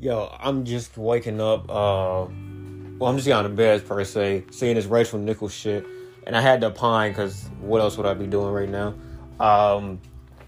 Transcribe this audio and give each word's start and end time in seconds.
Yo, 0.00 0.34
I'm 0.40 0.64
just 0.64 0.96
waking 0.96 1.42
up. 1.42 1.68
Uh, 1.68 2.24
well, 2.98 3.10
I'm 3.10 3.18
just 3.18 3.28
out 3.28 3.44
of 3.44 3.54
bed 3.54 3.86
per 3.86 4.02
se, 4.02 4.44
seeing 4.50 4.76
this 4.76 4.86
Rachel 4.86 5.18
Nichols 5.18 5.52
shit, 5.52 5.84
and 6.26 6.34
I 6.34 6.40
had 6.40 6.62
to 6.62 6.70
pine 6.70 7.10
because 7.10 7.50
what 7.60 7.82
else 7.82 7.98
would 7.98 8.06
I 8.06 8.14
be 8.14 8.26
doing 8.26 8.50
right 8.50 8.68
now? 8.68 8.94
Um, 9.38 10.00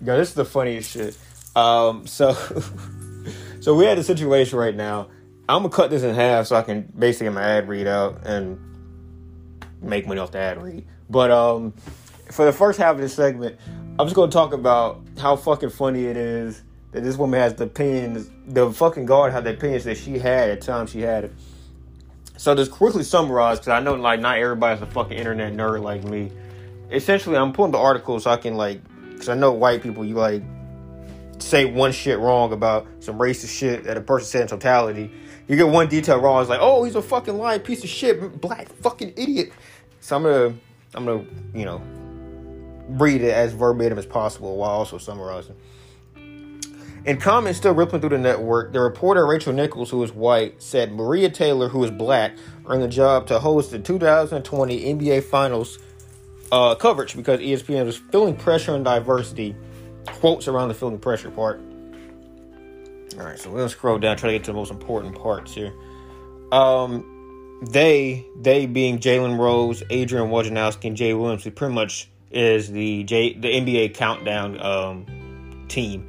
yo, 0.02 0.16
this 0.16 0.30
is 0.30 0.34
the 0.34 0.46
funniest 0.46 0.90
shit. 0.90 1.18
Um, 1.54 2.06
so, 2.06 2.32
so 3.60 3.74
we 3.74 3.84
had 3.84 3.98
a 3.98 4.02
situation 4.02 4.58
right 4.58 4.74
now. 4.74 5.08
I'm 5.50 5.64
gonna 5.64 5.68
cut 5.68 5.90
this 5.90 6.02
in 6.02 6.14
half 6.14 6.46
so 6.46 6.56
I 6.56 6.62
can 6.62 6.90
basically 6.98 7.26
get 7.26 7.34
my 7.34 7.42
ad 7.42 7.68
read 7.68 7.86
out 7.86 8.26
and 8.26 8.58
make 9.82 10.06
money 10.06 10.18
off 10.18 10.30
the 10.30 10.38
ad 10.38 10.62
read. 10.62 10.86
But 11.10 11.30
um, 11.30 11.74
for 12.30 12.46
the 12.46 12.54
first 12.54 12.78
half 12.78 12.94
of 12.94 13.02
this 13.02 13.12
segment, 13.12 13.58
I'm 13.98 14.06
just 14.06 14.14
gonna 14.14 14.32
talk 14.32 14.54
about 14.54 15.02
how 15.18 15.36
fucking 15.36 15.70
funny 15.70 16.06
it 16.06 16.16
is 16.16 16.62
that 16.92 17.02
this 17.02 17.16
woman 17.16 17.40
has 17.40 17.54
the 17.54 17.64
opinions. 17.64 18.30
The 18.46 18.70
fucking 18.72 19.06
guard 19.06 19.32
had 19.32 19.44
the 19.44 19.50
opinions 19.50 19.84
that 19.84 19.96
she 19.98 20.18
had 20.18 20.50
at 20.50 20.60
times 20.60 20.90
she 20.90 21.00
had 21.00 21.24
it. 21.24 21.32
So 22.36 22.54
just 22.54 22.70
quickly 22.70 23.02
summarize, 23.02 23.58
because 23.58 23.68
I 23.68 23.80
know 23.80 23.94
like 23.94 24.20
not 24.20 24.38
everybody's 24.38 24.82
a 24.82 24.86
fucking 24.86 25.16
internet 25.16 25.52
nerd 25.52 25.82
like 25.82 26.04
me. 26.04 26.30
Essentially, 26.90 27.36
I'm 27.36 27.52
pulling 27.52 27.72
the 27.72 27.78
article 27.78 28.18
so 28.20 28.30
I 28.30 28.36
can 28.36 28.56
like, 28.56 28.80
because 29.10 29.28
I 29.28 29.34
know 29.34 29.52
white 29.52 29.82
people, 29.82 30.04
you 30.04 30.14
like 30.14 30.42
say 31.38 31.64
one 31.64 31.92
shit 31.92 32.18
wrong 32.18 32.52
about 32.52 32.86
some 33.00 33.18
racist 33.18 33.56
shit 33.56 33.84
that 33.84 33.96
a 33.96 34.00
person 34.00 34.26
said 34.26 34.42
in 34.42 34.48
totality. 34.48 35.10
You 35.48 35.56
get 35.56 35.68
one 35.68 35.88
detail 35.88 36.20
wrong, 36.20 36.40
it's 36.40 36.50
like, 36.50 36.60
oh, 36.62 36.84
he's 36.84 36.94
a 36.94 37.02
fucking 37.02 37.36
lying 37.36 37.60
piece 37.60 37.82
of 37.82 37.90
shit, 37.90 38.40
black 38.40 38.68
fucking 38.68 39.14
idiot. 39.16 39.52
So 40.00 40.16
I'm 40.16 40.22
gonna, 40.22 40.54
I'm 40.94 41.04
gonna, 41.04 41.24
you 41.54 41.64
know, 41.64 41.80
read 42.88 43.22
it 43.22 43.32
as 43.32 43.52
verbatim 43.52 43.98
as 43.98 44.06
possible 44.06 44.56
while 44.56 44.70
also 44.70 44.98
summarizing. 44.98 45.56
In 47.04 47.18
comments 47.18 47.58
still 47.58 47.74
rippling 47.74 48.00
through 48.00 48.10
the 48.10 48.18
network, 48.18 48.72
the 48.72 48.80
reporter 48.80 49.26
Rachel 49.26 49.52
Nichols, 49.52 49.90
who 49.90 50.02
is 50.04 50.12
white, 50.12 50.62
said 50.62 50.92
Maria 50.92 51.28
Taylor, 51.28 51.68
who 51.68 51.82
is 51.82 51.90
black, 51.90 52.36
earned 52.66 52.82
the 52.82 52.88
job 52.88 53.26
to 53.26 53.40
host 53.40 53.72
the 53.72 53.80
2020 53.80 54.94
NBA 54.94 55.24
Finals 55.24 55.80
uh, 56.52 56.76
coverage 56.76 57.16
because 57.16 57.40
ESPN 57.40 57.86
was 57.86 57.96
feeling 57.96 58.36
pressure 58.36 58.72
on 58.72 58.84
diversity. 58.84 59.56
Quotes 60.06 60.46
around 60.46 60.68
the 60.68 60.74
feeling 60.74 60.98
pressure 60.98 61.30
part. 61.30 61.60
All 63.18 63.24
right, 63.24 63.38
so 63.38 63.50
gonna 63.50 63.68
scroll 63.68 63.98
down, 63.98 64.16
try 64.16 64.30
to 64.30 64.38
get 64.38 64.44
to 64.44 64.52
the 64.52 64.56
most 64.56 64.70
important 64.70 65.18
parts 65.18 65.52
here. 65.52 65.72
Um, 66.52 67.58
they, 67.70 68.26
they 68.40 68.66
being 68.66 68.98
Jalen 68.98 69.38
Rose, 69.38 69.82
Adrian 69.90 70.28
Wojnarowski, 70.28 70.86
and 70.86 70.96
Jay 70.96 71.14
Williams, 71.14 71.42
who 71.42 71.50
pretty 71.50 71.74
much 71.74 72.08
is 72.30 72.70
the 72.70 73.02
J, 73.04 73.34
the 73.34 73.48
NBA 73.48 73.94
countdown 73.94 74.60
um, 74.60 75.06
team. 75.68 76.08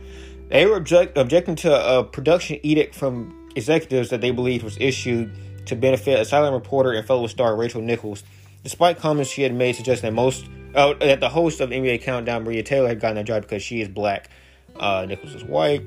They 0.54 0.68
were 0.68 0.78
object, 0.78 1.18
objecting 1.18 1.56
to 1.58 1.98
a 1.98 2.04
production 2.04 2.60
edict 2.62 2.94
from 2.94 3.50
executives 3.56 4.12
that 4.12 4.22
they 4.22 4.30
believed 4.30 4.64
was 4.64 4.78
issued 4.80 5.36
to 5.66 5.76
benefit 5.76 6.20
a 6.20 6.26
silent 6.26 6.54
reporter 6.54 6.92
and 6.92 7.04
fellow 7.08 7.26
star 7.26 7.56
Rachel 7.56 7.82
Nichols, 7.82 8.24
despite 8.64 9.00
comments 9.00 9.32
she 9.32 9.42
had 9.42 9.52
made 9.52 9.76
suggesting 9.76 10.12
that 10.12 10.14
most 10.14 10.46
uh, 10.76 10.94
that 11.00 11.20
the 11.22 11.30
host 11.30 11.60
of 11.60 11.72
NBA 11.72 12.04
Countdown, 12.04 12.44
Maria 12.44 12.62
Taylor, 12.62 12.88
had 12.88 13.00
gotten 13.00 13.16
that 13.16 13.26
job 13.26 13.42
because 13.42 13.64
she 13.64 13.82
is 13.82 13.88
black, 13.88 14.30
uh, 14.76 15.08
Nichols 15.08 15.34
is 15.34 15.44
white. 15.44 15.82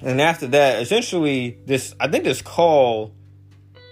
And 0.00 0.22
after 0.22 0.46
that, 0.46 0.80
essentially, 0.80 1.58
this 1.66 1.94
I 2.00 2.08
think 2.08 2.24
this 2.24 2.40
call 2.40 3.12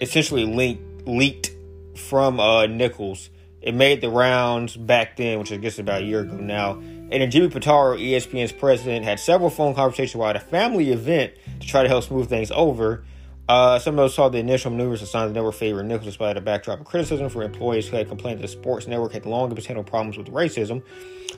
essentially 0.00 0.46
linked, 0.46 1.06
leaked 1.06 1.50
from 1.94 2.40
uh, 2.40 2.64
Nichols. 2.64 3.28
It 3.60 3.74
made 3.74 4.00
the 4.00 4.08
rounds 4.08 4.78
back 4.78 5.18
then, 5.18 5.38
which 5.38 5.52
I 5.52 5.56
guess 5.56 5.78
about 5.78 6.00
a 6.00 6.04
year 6.06 6.20
ago 6.20 6.36
now. 6.36 6.80
And 7.12 7.20
then 7.20 7.30
Jimmy 7.30 7.48
Pitaro, 7.48 8.00
ESPN's 8.00 8.52
president, 8.52 9.04
had 9.04 9.20
several 9.20 9.50
phone 9.50 9.74
conversations 9.74 10.16
while 10.16 10.30
at 10.30 10.36
a 10.36 10.40
family 10.40 10.90
event 10.92 11.34
to 11.60 11.66
try 11.66 11.82
to 11.82 11.88
help 11.88 12.04
smooth 12.04 12.28
things 12.28 12.50
over. 12.50 13.04
Uh, 13.48 13.78
some 13.78 13.94
of 13.94 13.98
those 13.98 14.14
saw 14.14 14.30
the 14.30 14.38
initial 14.38 14.70
maneuvers 14.70 15.00
signs 15.10 15.28
the 15.28 15.34
network 15.34 15.54
favored 15.54 15.82
Nichols 15.82 16.06
despite 16.06 16.38
a 16.38 16.40
backdrop 16.40 16.80
of 16.80 16.86
criticism 16.86 17.28
for 17.28 17.42
employees 17.42 17.86
who 17.86 17.96
had 17.96 18.08
complained 18.08 18.38
that 18.38 18.42
the 18.42 18.48
sports 18.48 18.86
network 18.86 19.12
had 19.12 19.26
long 19.26 19.54
handling 19.54 19.84
problems 19.84 20.16
with 20.16 20.28
racism. 20.28 20.82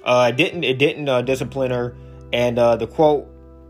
Uh, 0.04 0.30
it 0.32 0.36
didn't 0.36 0.62
it 0.62 0.78
didn't 0.78 1.08
uh, 1.08 1.22
discipline 1.22 1.72
her, 1.72 1.96
and 2.32 2.56
uh, 2.58 2.76
the 2.76 2.86
quote 2.86 3.26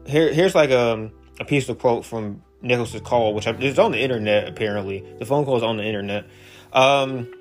here 0.06 0.30
here's 0.32 0.54
like 0.54 0.70
a, 0.70 0.92
um, 0.92 1.12
a 1.40 1.44
piece 1.44 1.68
of 1.70 1.78
quote 1.78 2.04
from 2.04 2.42
Nichols' 2.60 3.00
call, 3.02 3.32
which 3.32 3.46
is 3.46 3.78
on 3.78 3.92
the 3.92 4.00
internet 4.00 4.46
apparently. 4.48 5.06
The 5.18 5.24
phone 5.24 5.44
call 5.44 5.56
is 5.56 5.62
on 5.62 5.78
the 5.78 5.84
internet. 5.84 6.26
Um, 6.72 7.32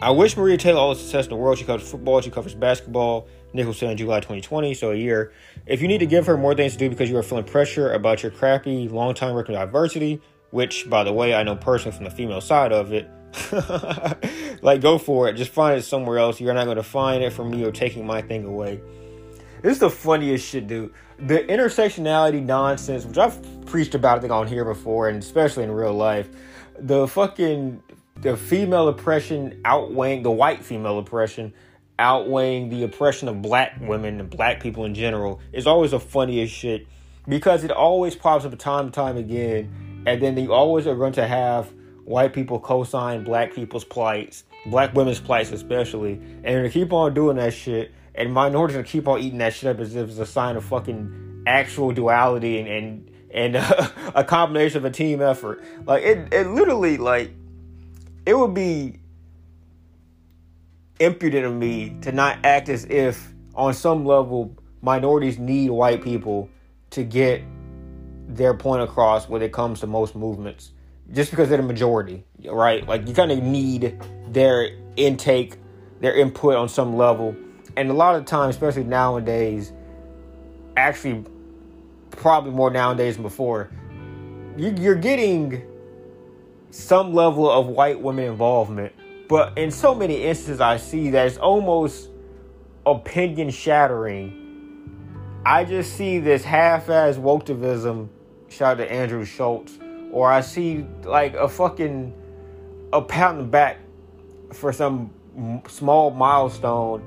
I 0.00 0.12
wish 0.12 0.34
Maria 0.34 0.56
Taylor 0.56 0.78
all 0.78 0.94
the 0.94 1.00
success 1.00 1.26
in 1.26 1.30
the 1.30 1.36
world. 1.36 1.58
She 1.58 1.64
covers 1.64 1.90
football, 1.90 2.22
she 2.22 2.30
covers 2.30 2.54
basketball. 2.54 3.28
Nichols 3.52 3.78
said 3.78 3.90
in 3.90 3.96
July 3.96 4.20
2020, 4.20 4.74
so 4.74 4.92
a 4.92 4.94
year. 4.94 5.32
If 5.66 5.82
you 5.82 5.88
need 5.88 5.98
to 5.98 6.06
give 6.06 6.26
her 6.26 6.36
more 6.36 6.54
things 6.54 6.72
to 6.74 6.78
do 6.78 6.88
because 6.88 7.10
you 7.10 7.16
are 7.16 7.22
feeling 7.22 7.44
pressure 7.44 7.92
about 7.92 8.22
your 8.22 8.32
crappy 8.32 8.88
long-time 8.88 9.34
work 9.34 9.48
in 9.48 9.54
diversity, 9.54 10.20
which, 10.50 10.88
by 10.88 11.04
the 11.04 11.12
way, 11.12 11.34
I 11.34 11.42
know 11.42 11.56
personally 11.56 11.96
from 11.96 12.04
the 12.04 12.10
female 12.10 12.40
side 12.40 12.72
of 12.72 12.92
it, 12.92 13.08
like 14.62 14.80
go 14.80 14.98
for 14.98 15.28
it. 15.28 15.34
Just 15.34 15.52
find 15.52 15.78
it 15.78 15.82
somewhere 15.82 16.18
else. 16.18 16.40
You're 16.40 16.54
not 16.54 16.64
going 16.64 16.76
to 16.76 16.82
find 16.82 17.22
it 17.22 17.32
from 17.32 17.50
me 17.50 17.64
or 17.64 17.72
taking 17.72 18.06
my 18.06 18.22
thing 18.22 18.44
away. 18.44 18.80
This 19.62 19.72
is 19.74 19.78
the 19.78 19.90
funniest 19.90 20.48
shit, 20.48 20.66
dude. 20.66 20.92
The 21.18 21.38
intersectionality 21.38 22.42
nonsense, 22.42 23.04
which 23.04 23.18
I've 23.18 23.66
preached 23.66 23.94
about, 23.94 24.18
I 24.18 24.20
think, 24.20 24.32
on 24.32 24.46
here 24.46 24.64
before, 24.64 25.08
and 25.08 25.22
especially 25.22 25.64
in 25.64 25.70
real 25.70 25.92
life. 25.92 26.28
The 26.78 27.06
fucking 27.06 27.82
the 28.20 28.36
female 28.36 28.88
oppression 28.88 29.60
outweighing 29.64 30.22
the 30.22 30.30
white 30.30 30.62
female 30.62 30.98
oppression 30.98 31.54
outweighing 32.00 32.70
the 32.70 32.82
oppression 32.82 33.28
of 33.28 33.42
black 33.42 33.76
women 33.80 34.18
and 34.18 34.30
black 34.30 34.60
people 34.60 34.84
in 34.84 34.94
general 34.94 35.40
is 35.52 35.66
always 35.66 35.92
the 35.92 36.00
funniest 36.00 36.52
shit 36.52 36.86
because 37.28 37.62
it 37.62 37.70
always 37.70 38.16
pops 38.16 38.44
up 38.44 38.58
time 38.58 38.86
and 38.86 38.94
time 38.94 39.16
again. 39.16 40.02
And 40.06 40.22
then 40.22 40.36
you 40.36 40.52
always 40.52 40.86
are 40.86 40.96
going 40.96 41.12
to 41.12 41.26
have 41.26 41.72
white 42.04 42.32
people 42.32 42.58
co-sign 42.58 43.22
black 43.22 43.54
people's 43.54 43.84
plights 43.84 44.44
black 44.66 44.94
women's 44.94 45.20
plights 45.20 45.52
especially. 45.52 46.14
And 46.44 46.64
they 46.64 46.70
keep 46.70 46.92
on 46.92 47.14
doing 47.14 47.36
that 47.36 47.52
shit. 47.52 47.92
And 48.14 48.32
minorities 48.32 48.76
gonna 48.76 48.86
keep 48.86 49.08
on 49.08 49.20
eating 49.20 49.38
that 49.38 49.54
shit 49.54 49.74
up 49.74 49.80
as 49.80 49.94
if 49.94 50.08
it's 50.08 50.18
a 50.18 50.26
sign 50.26 50.56
of 50.56 50.64
fucking 50.64 51.44
actual 51.46 51.92
duality 51.92 52.58
and 52.58 52.68
and, 52.68 53.10
and 53.32 53.56
uh, 53.56 53.88
a 54.14 54.24
combination 54.24 54.78
of 54.78 54.84
a 54.84 54.90
team 54.90 55.22
effort. 55.22 55.62
Like 55.84 56.02
it, 56.02 56.32
it 56.32 56.48
literally 56.48 56.98
like 56.98 57.32
it 58.26 58.36
would 58.36 58.54
be 58.54 59.00
impudent 61.00 61.46
of 61.46 61.54
me 61.54 61.96
to 62.02 62.12
not 62.12 62.38
act 62.44 62.68
as 62.68 62.84
if, 62.84 63.32
on 63.54 63.74
some 63.74 64.04
level, 64.04 64.56
minorities 64.82 65.38
need 65.38 65.70
white 65.70 66.02
people 66.02 66.48
to 66.90 67.02
get 67.02 67.42
their 68.28 68.54
point 68.54 68.82
across 68.82 69.28
when 69.28 69.42
it 69.42 69.52
comes 69.52 69.80
to 69.80 69.86
most 69.86 70.14
movements. 70.14 70.72
Just 71.12 71.30
because 71.30 71.48
they're 71.48 71.58
the 71.58 71.64
majority, 71.64 72.24
right? 72.44 72.86
Like 72.86 73.08
you 73.08 73.14
kind 73.14 73.32
of 73.32 73.42
need 73.42 74.00
their 74.28 74.70
intake, 74.96 75.56
their 76.00 76.14
input 76.14 76.54
on 76.54 76.68
some 76.68 76.96
level. 76.96 77.34
And 77.76 77.90
a 77.90 77.94
lot 77.94 78.14
of 78.14 78.24
times, 78.26 78.54
especially 78.54 78.84
nowadays, 78.84 79.72
actually, 80.76 81.24
probably 82.12 82.52
more 82.52 82.70
nowadays 82.70 83.16
than 83.16 83.24
before, 83.24 83.70
you're 84.56 84.94
getting 84.94 85.62
some 86.70 87.12
level 87.12 87.50
of 87.50 87.66
white 87.66 88.00
women 88.00 88.26
involvement 88.26 88.92
but 89.30 89.56
in 89.56 89.70
so 89.70 89.94
many 89.94 90.24
instances, 90.24 90.60
I 90.60 90.76
see 90.76 91.10
that 91.10 91.28
it's 91.28 91.36
almost 91.36 92.10
opinion 92.84 93.50
shattering. 93.50 94.36
I 95.46 95.64
just 95.64 95.92
see 95.92 96.18
this 96.18 96.42
half-ass 96.42 97.14
woketivism. 97.14 98.08
Shout 98.48 98.72
out 98.72 98.78
to 98.78 98.92
Andrew 98.92 99.24
Schulz, 99.24 99.78
or 100.10 100.32
I 100.32 100.40
see 100.40 100.84
like 101.04 101.34
a 101.34 101.48
fucking 101.48 102.12
a 102.92 103.00
pat 103.00 103.28
on 103.30 103.38
the 103.38 103.44
back 103.44 103.78
for 104.52 104.72
some 104.72 105.10
small 105.68 106.10
milestone, 106.10 107.00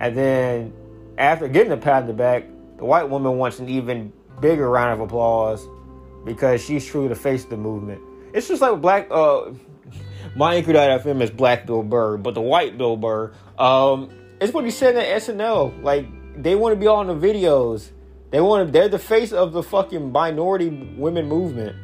and 0.00 0.16
then 0.16 0.72
after 1.16 1.46
getting 1.46 1.70
a 1.70 1.76
pat 1.76 2.02
on 2.02 2.06
the 2.08 2.12
back, 2.12 2.42
the 2.78 2.84
white 2.84 3.08
woman 3.08 3.38
wants 3.38 3.60
an 3.60 3.68
even 3.68 4.12
bigger 4.40 4.68
round 4.68 4.94
of 4.94 5.00
applause 5.00 5.64
because 6.24 6.60
she's 6.60 6.84
truly 6.84 7.06
the 7.06 7.14
face 7.14 7.44
the 7.44 7.56
movement. 7.56 8.00
It's 8.34 8.48
just 8.48 8.60
like 8.60 8.80
black. 8.80 9.06
Uh, 9.12 9.52
my 10.38 10.54
Anchor.fm 10.54 11.20
is 11.20 11.30
Black 11.30 11.66
Bill 11.66 11.82
Burr, 11.82 12.16
but 12.16 12.34
the 12.34 12.40
white 12.40 12.78
Bill 12.78 12.96
Burr, 12.96 13.32
um, 13.58 14.08
it's 14.40 14.52
what 14.54 14.64
he 14.64 14.70
said 14.70 14.94
at 14.94 15.20
SNL. 15.22 15.82
Like, 15.82 16.06
they 16.40 16.54
want 16.54 16.74
to 16.74 16.76
be 16.78 16.86
on 16.86 17.08
the 17.08 17.14
videos. 17.14 17.90
They 18.30 18.40
want 18.40 18.68
to, 18.68 18.72
they're 18.72 18.88
the 18.88 19.00
face 19.00 19.32
of 19.32 19.52
the 19.52 19.64
fucking 19.64 20.12
minority 20.12 20.94
women 20.96 21.26
movement. 21.26 21.74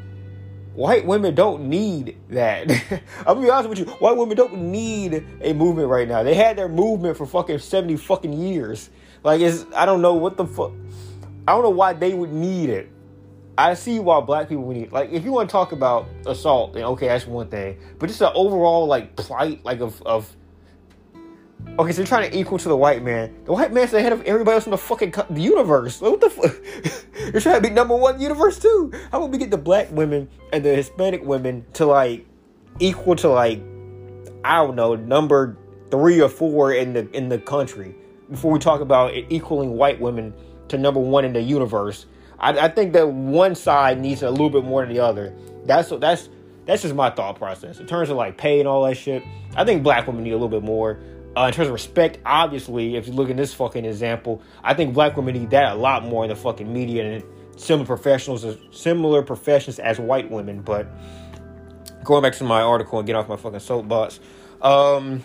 White 0.74 1.04
women 1.04 1.34
don't 1.34 1.68
need 1.68 2.16
that. 2.28 2.70
I'm 3.18 3.24
gonna 3.24 3.40
be 3.40 3.50
honest 3.50 3.70
with 3.70 3.78
you. 3.80 3.86
White 3.86 4.16
women 4.16 4.36
don't 4.36 4.56
need 4.56 5.26
a 5.40 5.52
movement 5.52 5.88
right 5.88 6.06
now. 6.06 6.22
They 6.22 6.34
had 6.34 6.56
their 6.56 6.68
movement 6.68 7.16
for 7.16 7.26
fucking 7.26 7.58
70 7.58 7.96
fucking 7.96 8.32
years. 8.32 8.88
Like, 9.24 9.40
it's, 9.40 9.66
I 9.74 9.84
don't 9.84 10.00
know 10.00 10.14
what 10.14 10.36
the 10.36 10.46
fuck. 10.46 10.70
I 11.48 11.52
don't 11.52 11.64
know 11.64 11.70
why 11.70 11.92
they 11.92 12.14
would 12.14 12.32
need 12.32 12.70
it. 12.70 12.88
I 13.56 13.74
see 13.74 14.00
why 14.00 14.20
black 14.20 14.48
people 14.48 14.68
need 14.70 14.92
like 14.92 15.10
if 15.12 15.24
you 15.24 15.32
want 15.32 15.48
to 15.48 15.52
talk 15.52 15.72
about 15.72 16.08
assault, 16.26 16.72
then 16.72 16.84
okay, 16.84 17.08
that's 17.08 17.26
one 17.26 17.48
thing. 17.48 17.78
But 17.98 18.08
just 18.08 18.20
an 18.20 18.32
overall 18.34 18.86
like 18.86 19.16
plight 19.16 19.64
like 19.64 19.80
of 19.80 20.00
of 20.02 20.34
Okay, 21.78 21.92
so 21.92 22.02
you're 22.02 22.06
trying 22.06 22.30
to 22.30 22.38
equal 22.38 22.58
to 22.58 22.68
the 22.68 22.76
white 22.76 23.02
man. 23.02 23.34
The 23.46 23.52
white 23.52 23.72
man's 23.72 23.90
the 23.90 24.00
head 24.00 24.12
of 24.12 24.22
everybody 24.22 24.54
else 24.54 24.66
in 24.66 24.70
the 24.70 24.78
fucking 24.78 25.12
co- 25.12 25.26
the 25.30 25.40
universe. 25.40 26.00
What 26.00 26.20
the 26.20 26.30
fuck? 26.30 26.54
you're 27.32 27.40
trying 27.40 27.60
to 27.60 27.68
be 27.68 27.70
number 27.70 27.96
one 27.96 28.20
universe 28.20 28.58
too. 28.58 28.92
How 29.10 29.18
about 29.18 29.30
we 29.30 29.38
get 29.38 29.50
the 29.50 29.58
black 29.58 29.90
women 29.90 30.28
and 30.52 30.64
the 30.64 30.74
Hispanic 30.74 31.24
women 31.24 31.64
to 31.74 31.86
like 31.86 32.26
equal 32.78 33.16
to 33.16 33.28
like 33.28 33.60
I 34.44 34.56
don't 34.56 34.76
know 34.76 34.94
number 34.94 35.56
three 35.90 36.20
or 36.20 36.28
four 36.28 36.72
in 36.72 36.92
the 36.92 37.10
in 37.10 37.28
the 37.28 37.38
country 37.38 37.96
before 38.30 38.52
we 38.52 38.58
talk 38.58 38.80
about 38.80 39.14
equaling 39.14 39.72
white 39.72 40.00
women 40.00 40.32
to 40.68 40.78
number 40.78 41.00
one 41.00 41.24
in 41.24 41.32
the 41.32 41.42
universe. 41.42 42.06
I, 42.38 42.58
I 42.58 42.68
think 42.68 42.92
that 42.92 43.08
one 43.08 43.54
side 43.54 44.00
needs 44.00 44.22
a 44.22 44.30
little 44.30 44.50
bit 44.50 44.64
more 44.64 44.84
than 44.84 44.94
the 44.94 45.02
other. 45.02 45.34
That's 45.64 45.90
that's 45.90 46.28
that's 46.66 46.82
just 46.82 46.94
my 46.94 47.10
thought 47.10 47.36
process 47.36 47.80
in 47.80 47.86
terms 47.86 48.10
of 48.10 48.16
like 48.16 48.36
pay 48.36 48.58
and 48.58 48.68
all 48.68 48.84
that 48.84 48.96
shit. 48.96 49.22
I 49.56 49.64
think 49.64 49.82
black 49.82 50.06
women 50.06 50.24
need 50.24 50.30
a 50.30 50.36
little 50.36 50.48
bit 50.48 50.62
more. 50.62 50.98
Uh, 51.36 51.46
in 51.46 51.52
terms 51.52 51.66
of 51.66 51.72
respect, 51.72 52.18
obviously, 52.24 52.96
if 52.96 53.08
you 53.08 53.12
look 53.12 53.28
at 53.28 53.36
this 53.36 53.52
fucking 53.52 53.84
example, 53.84 54.40
I 54.62 54.72
think 54.74 54.94
black 54.94 55.16
women 55.16 55.34
need 55.34 55.50
that 55.50 55.72
a 55.72 55.74
lot 55.74 56.04
more 56.04 56.22
in 56.24 56.30
the 56.30 56.36
fucking 56.36 56.72
media 56.72 57.04
and 57.04 57.24
similar 57.56 57.84
professionals, 57.84 58.46
similar 58.70 59.22
professions 59.22 59.80
as 59.80 59.98
white 59.98 60.30
women. 60.30 60.60
But 60.60 60.86
going 62.04 62.22
back 62.22 62.34
to 62.34 62.44
my 62.44 62.62
article 62.62 63.00
and 63.00 63.06
get 63.06 63.16
off 63.16 63.28
my 63.28 63.36
fucking 63.36 63.58
soapbox, 63.60 64.20
um, 64.62 65.24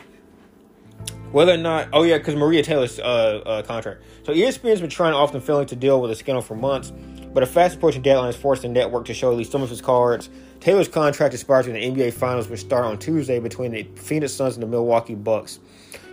whether 1.31 1.53
or 1.53 1.57
not, 1.57 1.89
oh 1.93 2.03
yeah, 2.03 2.17
because 2.17 2.35
Maria 2.35 2.63
Taylor's 2.63 2.99
uh, 2.99 3.03
uh, 3.03 3.61
contract. 3.63 4.01
So 4.23 4.33
ESPN's 4.33 4.81
been 4.81 4.89
trying, 4.89 5.13
often 5.13 5.41
failing 5.41 5.67
to 5.67 5.75
deal 5.75 6.01
with 6.01 6.09
the 6.09 6.15
scandal 6.15 6.41
for 6.41 6.55
months, 6.55 6.91
but 7.33 7.43
a 7.43 7.45
fast 7.45 7.77
approaching 7.77 8.01
deadline 8.01 8.27
has 8.27 8.35
forced 8.35 8.63
the 8.63 8.69
network 8.69 9.05
to 9.05 9.13
show 9.13 9.31
at 9.31 9.37
least 9.37 9.51
some 9.51 9.61
of 9.61 9.69
his 9.69 9.81
cards. 9.81 10.29
Taylor's 10.59 10.87
contract 10.87 11.33
expires 11.33 11.67
in 11.67 11.73
the 11.73 11.79
NBA 11.79 12.13
Finals, 12.13 12.49
which 12.49 12.61
start 12.61 12.85
on 12.85 12.97
Tuesday 12.97 13.39
between 13.39 13.71
the 13.71 13.83
Phoenix 13.95 14.33
Suns 14.33 14.55
and 14.55 14.63
the 14.63 14.67
Milwaukee 14.67 15.15
Bucks. 15.15 15.59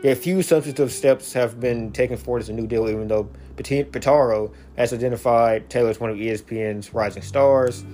Yet 0.03 0.19
few 0.19 0.43
substantive 0.43 0.93
steps 0.93 1.33
have 1.33 1.59
been 1.59 1.91
taken 1.93 2.17
forward 2.17 2.43
as 2.43 2.49
a 2.49 2.53
new 2.53 2.67
deal, 2.67 2.89
even 2.89 3.09
though 3.09 3.31
Pitaro 3.57 4.53
has 4.77 4.93
identified 4.93 5.71
Taylor 5.71 5.91
as 5.91 5.99
one 5.99 6.11
of 6.11 6.17
ESPN's 6.17 6.93
rising 6.93 7.23
stars. 7.23 7.85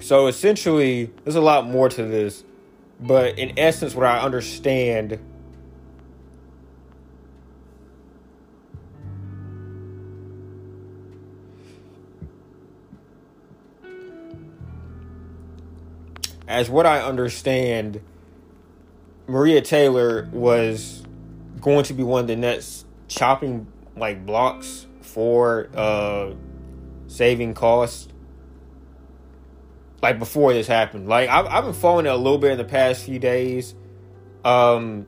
So 0.00 0.28
essentially, 0.28 1.10
there's 1.24 1.36
a 1.36 1.40
lot 1.40 1.66
more 1.66 1.88
to 1.88 2.04
this, 2.04 2.44
but 3.00 3.38
in 3.38 3.58
essence, 3.58 3.94
what 3.94 4.06
I 4.06 4.20
understand. 4.20 5.18
As 16.52 16.68
what 16.68 16.84
I 16.84 17.00
understand, 17.00 18.02
Maria 19.26 19.62
Taylor 19.62 20.28
was 20.32 21.02
going 21.62 21.84
to 21.84 21.94
be 21.94 22.02
one 22.02 22.20
of 22.20 22.26
the 22.26 22.36
Nets 22.36 22.84
chopping 23.08 23.66
like 23.96 24.26
blocks 24.26 24.86
for 25.00 25.68
uh 25.74 26.32
saving 27.06 27.54
costs 27.54 28.08
like 30.02 30.18
before 30.18 30.52
this 30.52 30.66
happened. 30.66 31.08
Like 31.08 31.30
I've, 31.30 31.46
I've 31.46 31.64
been 31.64 31.72
following 31.72 32.04
it 32.04 32.10
a 32.10 32.16
little 32.16 32.36
bit 32.36 32.52
in 32.52 32.58
the 32.58 32.64
past 32.64 33.04
few 33.04 33.18
days. 33.18 33.74
Um 34.44 35.06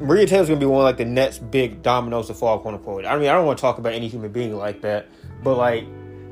Maria 0.00 0.26
Taylor's 0.26 0.48
gonna 0.48 0.60
be 0.60 0.64
one 0.64 0.80
of 0.80 0.84
like 0.84 0.96
the 0.96 1.04
Nets 1.04 1.38
big 1.38 1.82
dominoes 1.82 2.28
to 2.28 2.34
fall 2.34 2.58
quote 2.58 2.72
unquote 2.72 3.04
I 3.04 3.18
mean 3.18 3.28
I 3.28 3.34
don't 3.34 3.44
want 3.44 3.58
to 3.58 3.62
talk 3.62 3.76
about 3.76 3.92
any 3.92 4.08
human 4.08 4.32
being 4.32 4.56
like 4.56 4.80
that 4.80 5.08
but 5.42 5.58
like 5.58 5.84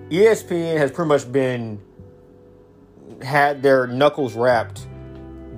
ESPN 0.08 0.78
has 0.78 0.90
pretty 0.90 1.08
much 1.08 1.30
been 1.30 1.82
had 3.22 3.62
their 3.62 3.86
knuckles 3.86 4.34
rapped 4.34 4.86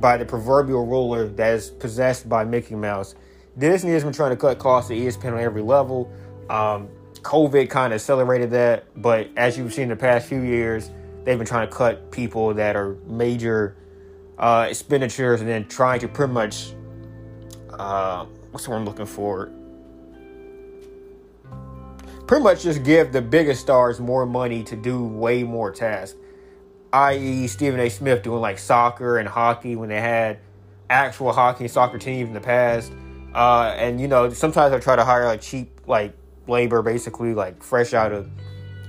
by 0.01 0.17
the 0.17 0.25
proverbial 0.25 0.87
ruler 0.87 1.29
that 1.29 1.55
is 1.55 1.71
possessed 1.71 2.29
by 2.29 2.45
Mickey 2.45 2.75
Mouse. 2.75 3.15
Disney 3.59 3.93
has 3.93 4.03
been 4.05 4.13
trying 4.13 4.31
to 4.31 4.37
cut 4.37 4.59
costs 4.59 4.91
at 4.91 4.97
ESPN 4.97 5.35
on 5.35 5.41
every 5.41 5.63
level. 5.63 6.11
Um, 6.51 6.89
COVID 7.23 7.71
kind 7.71 7.93
of 7.93 7.97
accelerated 7.97 8.51
that, 8.51 8.85
but 9.01 9.29
as 9.37 9.57
you've 9.57 9.73
seen 9.73 9.85
in 9.85 9.89
the 9.91 9.97
past 9.97 10.29
few 10.29 10.41
years, 10.41 10.91
they've 11.25 11.39
been 11.39 11.47
trying 11.47 11.69
to 11.69 11.75
cut 11.75 12.11
people 12.11 12.53
that 12.55 12.75
are 12.75 12.97
major 13.07 13.77
uh, 14.39 14.67
expenditures 14.69 15.41
and 15.41 15.49
then 15.49 15.69
trying 15.69 16.01
to 16.01 16.09
pretty 16.09 16.33
much 16.33 16.73
uh, 17.79 18.27
what's 18.51 18.65
the 18.65 18.71
word 18.71 18.79
I'm 18.79 18.85
looking 18.85 19.07
for? 19.07 19.51
Pretty 22.27 22.45
much 22.45 22.63
just 22.63 22.85
give 22.85 23.13
the 23.13 23.21
biggest 23.21 23.61
stars 23.61 24.01
more 24.01 24.25
money 24.25 24.63
to 24.65 24.77
do 24.77 25.05
way 25.05 25.43
more 25.43 25.71
tasks 25.71 26.17
i.e., 26.93 27.47
Stephen 27.47 27.81
A. 27.81 27.89
Smith 27.89 28.23
doing 28.23 28.41
like 28.41 28.59
soccer 28.59 29.19
and 29.19 29.29
hockey 29.29 29.77
when 29.77 29.89
they 29.89 30.01
had 30.01 30.39
actual 30.91 31.33
hockey 31.33 31.65
and 31.65 31.71
soccer 31.71 31.99
teams 31.99 32.29
in 32.29 32.35
the 32.35 32.41
past. 32.41 32.93
Uh, 33.35 33.75
and 33.77 34.01
you 34.01 34.09
know, 34.09 34.31
sometimes 34.31 34.73
I 34.73 34.79
try 34.79 34.97
to 34.97 35.05
hire 35.05 35.25
like 35.25 35.41
cheap 35.41 35.81
like 35.87 36.15
labor, 36.47 36.83
basically 36.83 37.35
like 37.35 37.63
fresh 37.63 37.95
out 37.95 38.13
of 38.13 38.31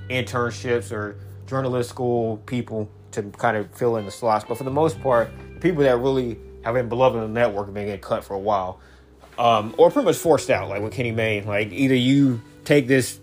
internships 0.09 0.91
or 0.91 1.17
journalist 1.47 1.89
school 1.89 2.37
people 2.45 2.89
to 3.11 3.23
kind 3.37 3.55
of 3.55 3.73
fill 3.73 3.97
in 3.97 4.05
the 4.05 4.11
slots. 4.11 4.45
But 4.47 4.57
for 4.57 4.63
the 4.63 4.71
most 4.71 4.99
part, 5.01 5.31
people 5.61 5.83
that 5.83 5.97
really 5.97 6.37
have 6.63 6.73
been 6.75 6.89
beloved 6.89 7.15
in 7.15 7.21
the 7.21 7.39
network 7.39 7.67
have 7.67 7.73
been 7.73 7.85
getting 7.85 8.01
cut 8.01 8.23
for 8.23 8.33
a 8.33 8.39
while, 8.39 8.79
um, 9.37 9.73
or 9.77 9.89
pretty 9.91 10.05
much 10.05 10.17
forced 10.17 10.49
out, 10.49 10.69
like 10.69 10.81
with 10.81 10.93
Kenny 10.93 11.11
Mayne. 11.11 11.45
Like 11.45 11.71
either 11.71 11.95
you 11.95 12.41
take 12.65 12.87
this 12.87 13.19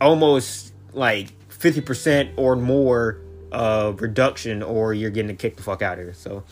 almost 0.00 0.72
like 0.92 1.28
fifty 1.50 1.80
percent 1.80 2.30
or 2.36 2.56
more 2.56 3.20
uh, 3.52 3.92
reduction 3.96 4.62
or 4.62 4.94
you're 4.94 5.10
getting 5.10 5.36
kicked 5.36 5.58
the 5.58 5.62
fuck 5.62 5.82
out 5.82 5.98
of 5.98 6.04
here. 6.04 6.14
So, 6.14 6.42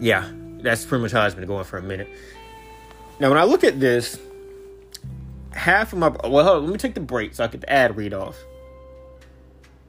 yeah, 0.00 0.30
that's 0.60 0.84
pretty 0.84 1.02
much 1.02 1.12
how 1.12 1.24
it's 1.24 1.34
been 1.34 1.46
going 1.46 1.64
for 1.64 1.78
a 1.78 1.82
minute. 1.82 2.08
Now, 3.20 3.28
when 3.28 3.38
I 3.38 3.44
look 3.44 3.64
at 3.64 3.78
this, 3.80 4.18
half 5.52 5.92
of 5.92 5.98
my 5.98 6.08
well, 6.08 6.48
on, 6.48 6.64
let 6.64 6.72
me 6.72 6.78
take 6.78 6.94
the 6.94 7.00
break 7.00 7.34
so 7.34 7.44
I 7.44 7.48
get 7.48 7.60
the 7.60 7.70
ad 7.70 7.96
read 7.96 8.14
off 8.14 8.36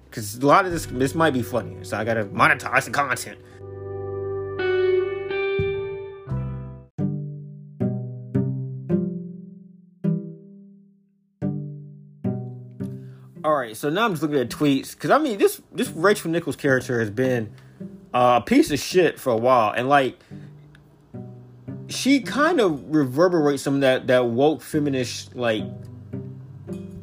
because 0.09 0.36
a 0.36 0.45
lot 0.45 0.65
of 0.65 0.71
this 0.71 0.88
this 0.88 1.15
might 1.15 1.31
be 1.31 1.44
funny, 1.44 1.77
so 1.83 1.97
I 1.97 2.03
gotta 2.03 2.25
monetize 2.25 2.86
the 2.86 2.91
content. 2.91 3.38
Right, 13.69 13.77
so 13.77 13.89
now 13.89 14.06
I'm 14.06 14.12
just 14.12 14.21
looking 14.21 14.38
at 14.38 14.50
tweets 14.50 14.94
because 14.94 15.12
I 15.12 15.18
mean 15.18 15.38
this 15.38 15.62
this 15.71 15.89
Rachel 15.89 16.31
Nichols 16.31 16.56
character 16.56 17.00
has 17.00 17.10
been 17.10 17.51
a 18.13 18.42
piece 18.42 18.71
of 18.71 18.80
shit 18.80 19.19
for 19.19 19.31
a 19.31 19.38
while, 19.38 19.71
and 19.71 19.88
like 19.88 20.19
she 21.88 22.22
kind 22.22 22.60
of 22.60 22.94
reverberates 22.94 23.63
some 23.63 23.75
of 23.75 23.82
that 23.82 24.08
that 24.08 24.25
woke 24.25 24.62
feminist 24.62 25.36
like 25.36 25.63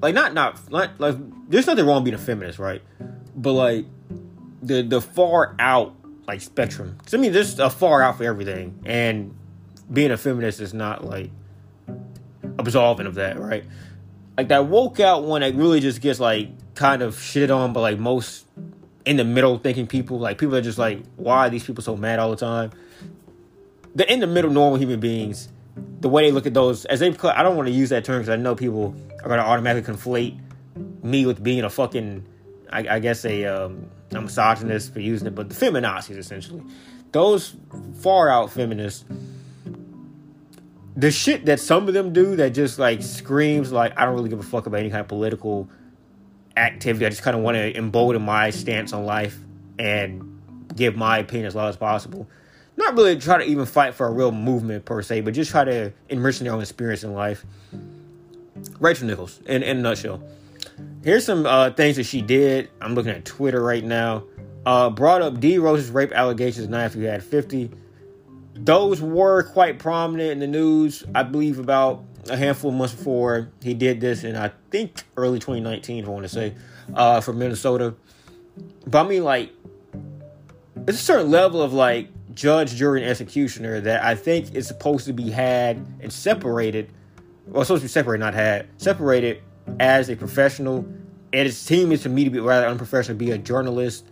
like 0.02 0.14
not 0.14 0.34
not 0.34 0.70
not 0.70 0.98
like 1.00 1.16
there's 1.48 1.66
nothing 1.66 1.86
wrong 1.86 2.04
being 2.04 2.14
a 2.14 2.18
feminist, 2.18 2.58
right? 2.58 2.82
But 3.34 3.52
like 3.52 3.84
the 4.62 4.82
the 4.82 5.00
far 5.00 5.54
out 5.58 5.94
like 6.26 6.40
spectrum. 6.40 6.98
Cause 7.04 7.14
I 7.14 7.18
mean, 7.18 7.32
there's 7.32 7.58
a 7.58 7.70
far 7.70 8.02
out 8.02 8.18
for 8.18 8.24
everything, 8.24 8.80
and 8.84 9.34
being 9.92 10.10
a 10.10 10.16
feminist 10.16 10.60
is 10.60 10.74
not 10.74 11.04
like 11.04 11.30
absolving 12.58 13.06
of 13.06 13.14
that, 13.14 13.38
right? 13.38 13.64
like 14.36 14.48
that 14.48 14.66
woke 14.66 15.00
out 15.00 15.24
one 15.24 15.40
that 15.40 15.54
really 15.54 15.80
just 15.80 16.00
gets 16.00 16.20
like 16.20 16.48
kind 16.76 17.02
of 17.02 17.20
shit 17.20 17.50
on 17.50 17.72
but 17.72 17.80
like 17.80 17.98
most 17.98 18.46
in 19.04 19.16
the 19.16 19.24
middle 19.24 19.58
thinking 19.58 19.86
people 19.86 20.18
like 20.18 20.38
people 20.38 20.54
are 20.54 20.60
just 20.60 20.78
like 20.78 21.02
why 21.16 21.46
are 21.46 21.50
these 21.50 21.64
people 21.64 21.82
so 21.82 21.96
mad 21.96 22.18
all 22.18 22.30
the 22.30 22.36
time? 22.36 22.70
The 23.94 24.10
in 24.12 24.20
the 24.20 24.26
middle 24.26 24.50
normal 24.50 24.78
human 24.78 25.00
beings 25.00 25.48
the 26.00 26.08
way 26.08 26.24
they 26.24 26.32
look 26.32 26.46
at 26.46 26.54
those 26.54 26.84
as 26.86 27.00
they 27.00 27.08
i 27.08 27.42
don't 27.42 27.56
want 27.56 27.66
to 27.66 27.72
use 27.72 27.90
that 27.90 28.04
term 28.04 28.18
because 28.18 28.30
i 28.30 28.36
know 28.36 28.54
people 28.54 28.94
are 29.22 29.28
going 29.28 29.38
to 29.38 29.44
automatically 29.44 29.94
conflate 29.94 30.38
me 31.02 31.26
with 31.26 31.42
being 31.42 31.64
a 31.64 31.70
fucking 31.70 32.26
i, 32.70 32.86
I 32.96 32.98
guess 32.98 33.24
a, 33.24 33.44
um, 33.44 33.90
a 34.12 34.20
misogynist 34.20 34.92
for 34.92 35.00
using 35.00 35.26
it 35.26 35.34
but 35.34 35.48
the 35.48 35.54
feminazis 35.54 36.16
essentially. 36.16 36.62
Those 37.12 37.54
far 38.00 38.28
out 38.28 38.52
feminists 38.52 39.04
the 40.96 41.10
shit 41.10 41.44
that 41.44 41.60
some 41.60 41.88
of 41.88 41.94
them 41.94 42.12
do 42.12 42.36
that 42.36 42.50
just 42.50 42.78
like 42.78 43.02
screams 43.02 43.70
like 43.70 43.92
I 43.98 44.04
don't 44.04 44.14
really 44.14 44.30
give 44.30 44.40
a 44.40 44.42
fuck 44.42 44.66
about 44.66 44.80
any 44.80 44.90
kind 44.90 45.00
of 45.00 45.08
political 45.08 45.68
activity. 46.56 47.06
I 47.06 47.10
just 47.10 47.22
kind 47.22 47.36
of 47.36 47.42
want 47.42 47.56
to 47.56 47.76
embolden 47.76 48.22
my 48.22 48.50
stance 48.50 48.92
on 48.92 49.04
life 49.04 49.38
and 49.78 50.40
give 50.74 50.96
my 50.96 51.18
opinion 51.18 51.46
as 51.46 51.54
loud 51.54 51.68
as 51.68 51.76
possible. 51.76 52.28
Not 52.76 52.94
really 52.94 53.18
try 53.18 53.38
to 53.38 53.44
even 53.44 53.64
fight 53.66 53.94
for 53.94 54.06
a 54.06 54.10
real 54.10 54.32
movement 54.32 54.84
per 54.84 55.00
se, 55.02 55.22
but 55.22 55.34
just 55.34 55.50
try 55.50 55.64
to 55.64 55.92
enrich 56.08 56.38
their 56.40 56.52
own 56.52 56.60
experience 56.60 57.04
in 57.04 57.14
life. 57.14 57.44
Rachel 58.80 59.06
Nichols, 59.06 59.40
in, 59.46 59.62
in 59.62 59.78
a 59.78 59.80
nutshell. 59.80 60.22
Here's 61.02 61.24
some 61.24 61.46
uh, 61.46 61.70
things 61.70 61.96
that 61.96 62.04
she 62.04 62.20
did. 62.20 62.70
I'm 62.80 62.94
looking 62.94 63.12
at 63.12 63.24
Twitter 63.24 63.62
right 63.62 63.84
now. 63.84 64.24
Uh, 64.66 64.90
brought 64.90 65.22
up 65.22 65.40
D 65.40 65.58
Rose's 65.58 65.90
rape 65.90 66.12
allegations 66.12 66.68
now 66.68 66.84
if 66.84 66.96
you 66.96 67.06
had 67.06 67.22
50 67.22 67.70
those 68.58 69.00
were 69.00 69.42
quite 69.42 69.78
prominent 69.78 70.30
in 70.30 70.38
the 70.38 70.46
news. 70.46 71.04
I 71.14 71.22
believe 71.22 71.58
about 71.58 72.04
a 72.28 72.36
handful 72.36 72.70
of 72.70 72.76
months 72.76 72.94
before 72.94 73.50
he 73.62 73.74
did 73.74 74.00
this, 74.00 74.24
and 74.24 74.36
I 74.36 74.52
think 74.70 75.04
early 75.16 75.38
2019, 75.38 76.04
I 76.04 76.08
want 76.08 76.24
to 76.24 76.28
say, 76.28 76.54
uh, 76.94 77.20
Minnesota. 77.32 77.94
But 78.86 79.06
I 79.06 79.08
mean, 79.08 79.24
like, 79.24 79.52
it's 80.86 81.00
a 81.00 81.02
certain 81.02 81.30
level 81.30 81.62
of 81.62 81.72
like 81.72 82.08
judge, 82.34 82.74
jury, 82.74 83.02
and 83.02 83.10
executioner 83.10 83.80
that 83.80 84.04
I 84.04 84.14
think 84.14 84.54
is 84.54 84.68
supposed 84.68 85.06
to 85.06 85.12
be 85.12 85.30
had 85.30 85.84
and 86.00 86.12
separated. 86.12 86.90
Well, 87.46 87.64
supposed 87.64 87.82
to 87.82 87.84
be 87.84 87.88
separated, 87.88 88.20
not 88.20 88.34
had. 88.34 88.68
Separated 88.76 89.42
as 89.80 90.08
a 90.08 90.16
professional. 90.16 90.86
And 91.32 91.48
its 91.48 91.64
team 91.64 91.92
is 91.92 92.02
to 92.02 92.08
me 92.08 92.24
to 92.24 92.30
be 92.30 92.38
rather 92.38 92.66
unprofessional, 92.66 93.18
be 93.18 93.30
a 93.32 93.38
journalist, 93.38 94.06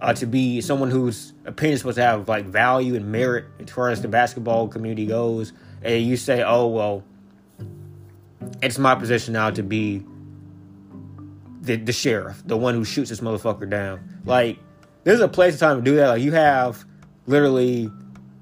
uh, 0.00 0.12
to 0.14 0.26
be 0.26 0.60
someone 0.60 0.90
whose 0.90 1.32
opinion 1.44 1.74
is 1.74 1.80
supposed 1.80 1.96
to 1.96 2.02
have 2.02 2.28
like 2.28 2.44
value 2.44 2.94
and 2.94 3.10
merit 3.10 3.46
as 3.58 3.70
far 3.70 3.90
as 3.90 4.02
the 4.02 4.08
basketball 4.08 4.68
community 4.68 5.06
goes. 5.06 5.52
And 5.82 6.04
you 6.04 6.16
say, 6.16 6.42
oh, 6.42 6.66
well, 6.66 7.04
it's 8.62 8.78
my 8.78 8.94
position 8.94 9.34
now 9.34 9.50
to 9.50 9.62
be 9.62 10.04
the, 11.60 11.76
the 11.76 11.92
sheriff, 11.92 12.42
the 12.46 12.56
one 12.56 12.74
who 12.74 12.84
shoots 12.84 13.10
this 13.10 13.20
motherfucker 13.20 13.68
down. 13.68 14.20
Like, 14.24 14.58
there's 15.04 15.20
a 15.20 15.28
place 15.28 15.54
and 15.54 15.60
time 15.60 15.76
to 15.76 15.82
do 15.82 15.96
that. 15.96 16.08
Like, 16.08 16.22
you 16.22 16.32
have 16.32 16.84
literally 17.26 17.90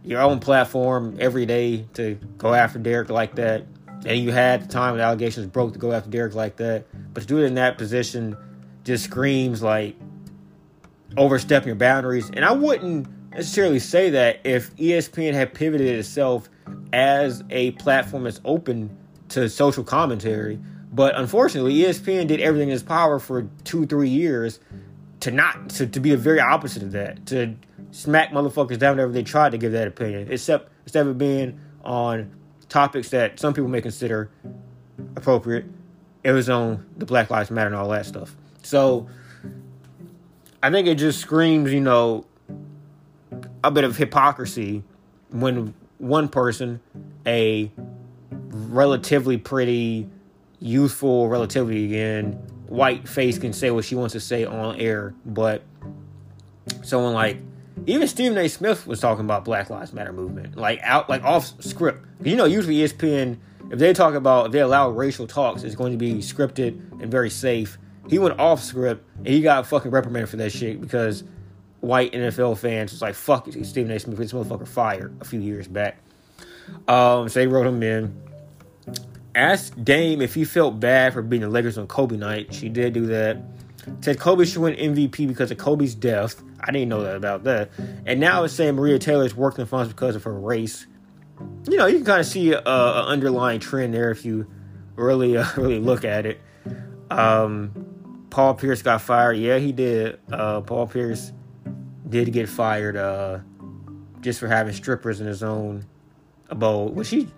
your 0.05 0.23
own 0.23 0.39
platform 0.39 1.17
every 1.21 1.47
day 1.47 1.87
to 1.95 2.15
go 2.39 2.55
after 2.55 2.79
Derek 2.79 3.11
like 3.11 3.35
that. 3.37 3.67
And 4.05 4.19
you 4.19 4.31
had 4.31 4.63
the 4.63 4.69
time 4.69 4.97
the 4.97 5.03
allegations 5.03 5.47
broke 5.47 5.73
to 5.73 5.79
go 5.79 5.93
after 5.93 6.09
Derek 6.09 6.35
like 6.35 6.57
that. 6.57 6.87
But 7.13 7.23
to 7.23 7.27
do 7.27 7.39
it 7.39 7.45
in 7.45 7.55
that 7.55 7.77
position 7.77 8.37
just 8.85 9.05
screams 9.05 9.63
like 9.63 9.97
overstepping 11.17 11.67
your 11.67 11.77
boundaries. 11.77 12.31
And 12.31 12.45
I 12.45 12.53
wouldn't 12.53 13.09
necessarily 13.33 13.81
say 13.81 14.11
that 14.11 14.41
if 14.45 14.75
ESPN 14.77 15.35
had 15.35 15.53
pivoted 15.55 15.89
itself 15.89 16.49
as 16.93 17.43
a 17.51 17.73
platform 17.73 18.25
that's 18.25 18.41
open 18.45 18.97
to 19.31 19.49
social 19.49 19.85
commentary. 19.85 20.59
But 20.93 21.17
unfortunately, 21.17 21.75
ESPN 21.75 22.27
did 22.27 22.41
everything 22.41 22.69
in 22.69 22.75
its 22.75 22.83
power 22.83 23.19
for 23.19 23.49
two, 23.65 23.87
three 23.87 24.09
years 24.09 24.61
to 25.21 25.31
not 25.31 25.71
to, 25.71 25.87
to 25.87 26.01
be 26.01 26.11
the 26.11 26.17
very 26.17 26.41
opposite 26.41 26.83
of 26.83 26.93
that. 26.93 27.27
To 27.27 27.55
smack 27.91 28.31
motherfuckers 28.31 28.79
down 28.79 28.97
whenever 28.97 29.13
they 29.13 29.23
tried 29.23 29.53
to 29.53 29.59
give 29.59 29.73
that 29.73 29.89
opinion. 29.89 30.29
Except 30.31 30.71
instead 30.85 31.07
of 31.07 31.19
being 31.19 31.61
on 31.85 32.31
topics 32.69 33.11
that 33.11 33.39
some 33.41 33.55
people 33.55 33.69
may 33.69 33.81
consider 33.81 34.31
appropriate, 35.17 35.65
it 36.25 36.33
was 36.33 36.49
on 36.49 36.87
the 36.97 37.07
Black 37.07 37.31
Lives 37.31 37.51
Matter 37.51 37.69
and 37.69 37.77
all 37.77 37.89
that 37.91 38.07
stuff. 38.07 38.37
So 38.63 39.09
I 40.63 40.71
think 40.71 40.89
it 40.89 40.97
just 40.97 41.21
screams, 41.21 41.73
you 41.73 41.81
know, 41.81 42.27
a 43.63 43.71
bit 43.71 43.85
of 43.85 43.97
hypocrisy 43.97 44.83
when 45.31 45.75
one 45.99 46.29
person, 46.29 46.81
a 47.27 47.71
relatively 48.73 49.37
pretty, 49.37 50.09
youthful, 50.61 51.29
relatively 51.29 51.85
again, 51.85 52.33
white 52.69 53.09
face 53.09 53.39
can 53.39 53.53
say 53.53 53.71
what 53.71 53.85
she 53.85 53.95
wants 53.95 54.13
to 54.13 54.21
say 54.21 54.45
on 54.45 54.77
air, 54.77 55.15
but 55.25 55.63
someone 56.83 57.13
like 57.13 57.39
even 57.87 58.09
Stephen 58.09 58.39
A. 58.39 58.49
Smith 58.49 58.87
was 58.87 59.01
talking 59.01 59.25
about 59.25 59.45
Black 59.45 59.69
Lives 59.69 59.93
Matter 59.93 60.13
movement, 60.13 60.57
like 60.57 60.81
out, 60.83 61.09
like 61.09 61.23
off 61.23 61.53
script. 61.63 62.05
You 62.23 62.37
know, 62.37 62.47
usually 62.47 62.77
ESPN, 62.77 63.39
if 63.71 63.79
they 63.79 63.93
talk 63.93 64.15
about, 64.15 64.47
if 64.47 64.53
they 64.53 64.61
allow 64.61 64.89
racial 64.89 65.27
talks, 65.27 65.63
it's 65.63 65.75
going 65.75 65.93
to 65.93 65.99
be 65.99 66.15
scripted 66.15 67.01
and 67.01 67.11
very 67.11 67.31
safe. 67.31 67.79
He 68.09 68.19
went 68.19 68.39
off 68.39 68.63
script 68.63 69.05
and 69.19 69.29
he 69.29 69.43
got 69.43 69.67
fucking 69.67 69.91
reprimanded 69.91 70.31
for 70.31 70.37
that 70.37 70.51
shit 70.51 70.81
because 70.81 71.25
white 71.81 72.13
NFL 72.13 72.57
fans 72.59 72.93
was 72.93 73.03
like, 73.03 73.15
"Fuck 73.15 73.49
Stephen 73.63 73.91
A. 73.91 73.99
Smith, 73.99 74.17
this 74.17 74.33
motherfucker 74.33 74.67
fired" 74.67 75.15
a 75.21 75.25
few 75.25 75.41
years 75.41 75.69
back. 75.69 75.99
Um, 76.89 77.29
so 77.29 77.41
they 77.41 77.47
wrote 77.47 77.67
him 77.67 77.83
in. 77.83 78.26
Asked 79.37 79.85
Dame 79.85 80.23
if 80.23 80.35
he 80.35 80.45
felt 80.45 80.81
bad 80.81 81.13
for 81.13 81.21
being 81.21 81.43
the 81.43 81.49
Lakers 81.49 81.77
on 81.77 81.87
Kobe 81.87 82.17
night. 82.17 82.55
She 82.55 82.71
did 82.71 82.95
do 82.95 83.07
that. 83.07 83.37
Said 84.01 84.19
Kobe 84.19 84.45
should 84.47 84.63
win 84.63 84.75
MVP 84.75 85.29
because 85.29 85.51
of 85.51 85.59
Kobe's 85.59 85.95
death. 85.95 86.43
I 86.59 86.73
didn't 86.73 86.89
know 86.89 87.03
that 87.03 87.17
about 87.17 87.45
that. 87.45 87.71
And 88.07 88.19
now 88.19 88.45
it's 88.45 88.55
saying 88.55 88.75
Maria 88.75 88.99
Taylor's 88.99 89.35
working 89.35 89.63
the 89.63 89.67
funds 89.69 89.93
because 89.93 90.17
of 90.17 90.25
her 90.25 90.33
race. 90.33 90.87
You 91.69 91.77
know, 91.77 91.87
you 91.87 91.99
can 91.99 92.07
kind 92.07 92.21
of 92.21 92.27
see 92.27 92.53
an 92.53 92.65
underlying 92.65 93.61
trend 93.61 93.95
there 93.95 94.11
if 94.11 94.25
you 94.25 94.47
really, 94.97 95.37
uh, 95.37 95.47
really 95.57 95.79
look 95.79 96.05
at 96.05 96.27
it. 96.27 96.41
Um, 97.11 98.27
Paul 98.31 98.55
Pierce 98.55 98.83
got 98.83 99.03
fired. 99.03 99.35
Yeah, 99.35 99.59
he 99.59 99.73
did. 99.73 100.19
Uh, 100.33 100.63
Paul 100.63 100.87
Pierce 100.87 101.33
did 102.09 102.33
get 102.33 102.49
fired 102.49 102.97
uh, 102.97 103.41
just 104.21 104.41
for 104.41 104.49
having 104.49 104.73
strippers 104.73 105.21
in 105.21 105.27
his 105.27 105.43
own 105.43 105.85
abode. 106.49 106.95
Well, 106.95 107.05
she 107.05 107.29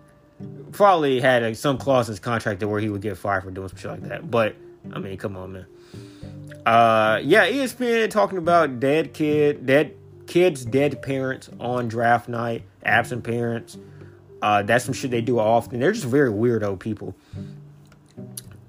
probably 0.73 1.21
had 1.21 1.43
uh, 1.43 1.55
some 1.55 1.79
clause 1.79 2.09
in 2.09 2.13
his 2.13 2.21
contract 2.21 2.63
where 2.63 2.81
he 2.81 2.89
would 2.89 3.03
get 3.03 3.17
fired 3.17 3.45
for 3.45 3.51
doing 3.51 3.69
some 3.69 3.79
shit 3.79 3.91
like 3.91 4.03
that. 4.03 4.31
But 4.31 4.57
I 4.93 4.99
mean, 4.99 5.17
come 5.17 5.37
on, 5.37 5.53
man. 5.53 5.67
Uh, 6.65 7.21
yeah, 7.23 7.47
ESPN 7.47 8.11
talking 8.11 8.39
about 8.39 8.81
dead 8.81 9.15
kid, 9.15 9.67
dead 9.67 9.95
kids, 10.27 10.65
dead 10.65 11.01
parents 11.03 11.49
on 11.59 11.89
draft 11.89 12.29
night, 12.29 12.63
absent 12.85 13.25
parents. 13.25 13.79
Uh, 14.41 14.63
that's 14.63 14.85
some 14.85 14.95
shit 14.95 15.11
they 15.11 15.21
do 15.21 15.39
often. 15.39 15.81
They're 15.81 15.93
just 15.93 16.05
very 16.05 16.31
weirdo 16.31 16.79
people. 16.79 17.17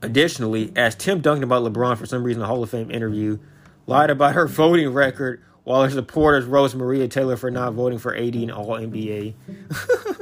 Additionally, 0.01 0.71
as 0.75 0.95
Tim 0.95 1.19
Duncan 1.21 1.43
about 1.43 1.63
LeBron 1.63 1.97
for 1.97 2.05
some 2.05 2.23
reason, 2.23 2.41
a 2.41 2.47
Hall 2.47 2.63
of 2.63 2.69
Fame 2.69 2.89
interview, 2.89 3.37
lied 3.85 4.09
about 4.09 4.33
her 4.33 4.47
voting 4.47 4.89
record 4.93 5.43
while 5.63 5.83
her 5.83 5.89
supporters 5.89 6.45
roast 6.45 6.75
Maria 6.75 7.07
Taylor 7.07 7.37
for 7.37 7.51
not 7.51 7.73
voting 7.73 7.99
for 7.99 8.15
AD 8.15 8.35
in 8.35 8.49
All 8.49 8.69
NBA. 8.69 9.33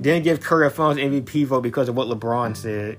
Didn't 0.00 0.22
give 0.24 0.40
Curry 0.40 0.66
a 0.66 0.70
Finals 0.70 0.96
MVP 0.98 1.46
vote 1.46 1.62
because 1.62 1.88
of 1.88 1.96
what 1.96 2.08
LeBron 2.08 2.56
said. 2.56 2.98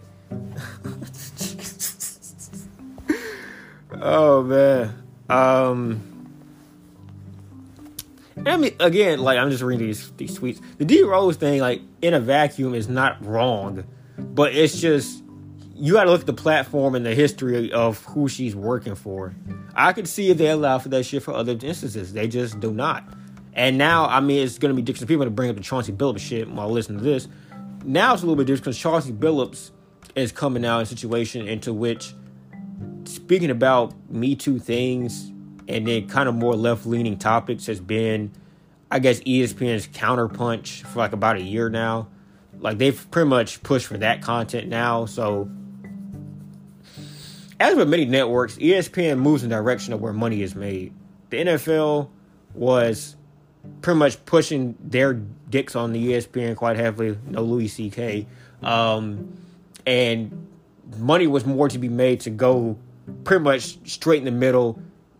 oh 4.02 4.44
man. 4.44 5.04
Um 5.30 6.02
I 8.46 8.58
mean 8.58 8.76
again, 8.80 9.20
like 9.20 9.38
I'm 9.38 9.50
just 9.50 9.64
reading 9.64 9.88
these 9.88 10.12
these 10.12 10.38
tweets. 10.38 10.62
The 10.78 10.86
D 10.86 11.04
Rose 11.04 11.38
thing, 11.38 11.62
like 11.62 11.82
in 12.02 12.14
a 12.14 12.20
vacuum, 12.20 12.74
is 12.76 12.90
not 12.90 13.26
wrong, 13.26 13.86
but 14.18 14.54
it's 14.54 14.80
just 14.80 15.24
you 15.76 15.94
got 15.94 16.04
to 16.04 16.12
look 16.12 16.22
at 16.22 16.28
the 16.28 16.34
platform 16.34 16.96
and 16.96 17.06
the 17.06 17.16
history 17.16 17.72
of 17.72 18.04
who 18.06 18.28
she's 18.28 18.56
working 18.56 18.96
for. 18.96 19.34
I 19.76 19.94
could 19.94 20.08
see 20.08 20.30
if 20.30 20.38
they 20.38 20.50
allow 20.50 20.78
for 20.80 20.90
that 20.90 21.04
shit 21.04 21.24
for 21.24 21.34
other 21.34 21.54
instances. 21.54 22.14
They 22.14 22.28
just 22.28 22.60
do 22.60 22.72
not. 22.72 23.04
And 23.56 23.78
now, 23.78 24.06
I 24.06 24.20
mean, 24.20 24.44
it's 24.44 24.58
going 24.58 24.74
to 24.74 24.76
be 24.76 24.82
different. 24.82 25.08
People 25.08 25.26
to 25.26 25.32
bring 25.32 25.50
up 25.50 25.56
the 25.56 25.62
Chauncey 25.62 25.92
Billups 25.92 26.20
shit 26.20 26.50
while 26.50 26.70
listening 26.70 27.00
to 27.00 27.04
this. 27.04 27.28
Now 27.84 28.14
it's 28.14 28.24
a 28.24 28.26
little 28.26 28.38
bit 28.38 28.48
different 28.48 28.66
because 28.66 28.78
Chauncey 28.78 29.12
Billups 29.12 29.72
is 30.16 30.32
coming 30.32 30.66
out 30.66 30.78
in 30.78 30.84
a 30.84 30.86
situation 30.86 31.48
into 31.48 31.74
which 31.74 32.14
speaking 33.06 33.50
about 33.50 33.94
Me 34.10 34.36
Too 34.36 34.60
things 34.60 35.32
and 35.68 35.88
then 35.88 36.08
kind 36.08 36.30
of 36.30 36.36
more 36.36 36.56
left 36.56 36.86
leaning 36.86 37.18
topics 37.18 37.66
has 37.68 37.80
been, 37.80 38.32
I 38.92 39.00
guess, 39.00 39.20
ESPN's 39.22 39.88
counterpunch 39.88 40.84
for 40.84 41.00
like 41.00 41.14
about 41.14 41.38
a 41.38 41.42
year 41.42 41.70
now. 41.70 42.08
Like 42.60 42.78
they've 42.78 43.12
pretty 43.12 43.30
much 43.30 43.62
pushed 43.64 43.88
for 43.88 43.98
that 43.98 44.22
content 44.22 44.68
now. 44.68 45.06
So, 45.06 45.50
as 47.60 47.76
with 47.76 47.90
many 47.90 48.06
networks, 48.06 48.56
ESPN 48.58 49.20
moves 49.20 49.44
in 49.44 49.50
the 49.50 49.56
direction 49.56 49.94
of 49.94 50.02
where 50.02 50.14
money 50.14 50.42
is 50.42 50.56
made. 50.56 50.94
The 51.30 51.38
NFL 51.38 52.10
was 52.54 53.16
pretty 53.82 53.98
much 53.98 54.26
pushing 54.26 54.76
their 54.80 55.14
dicks 55.14 55.76
on 55.76 55.94
the 55.94 56.14
ESPN 56.14 56.56
quite 56.56 56.78
heavily. 56.78 57.18
No 57.28 57.44
Louis 57.44 57.68
C.K. 57.68 58.28
Um, 58.62 59.38
and 59.86 60.48
money 60.98 61.28
was 61.28 61.46
more 61.46 61.70
to 61.70 61.78
be 61.78 61.90
made 61.90 62.22
to 62.22 62.30
go 62.30 62.78
pretty 63.24 63.44
much 63.44 63.90
straight 63.90 64.20
in 64.20 64.26
the 64.26 64.32
middle, 64.32 64.80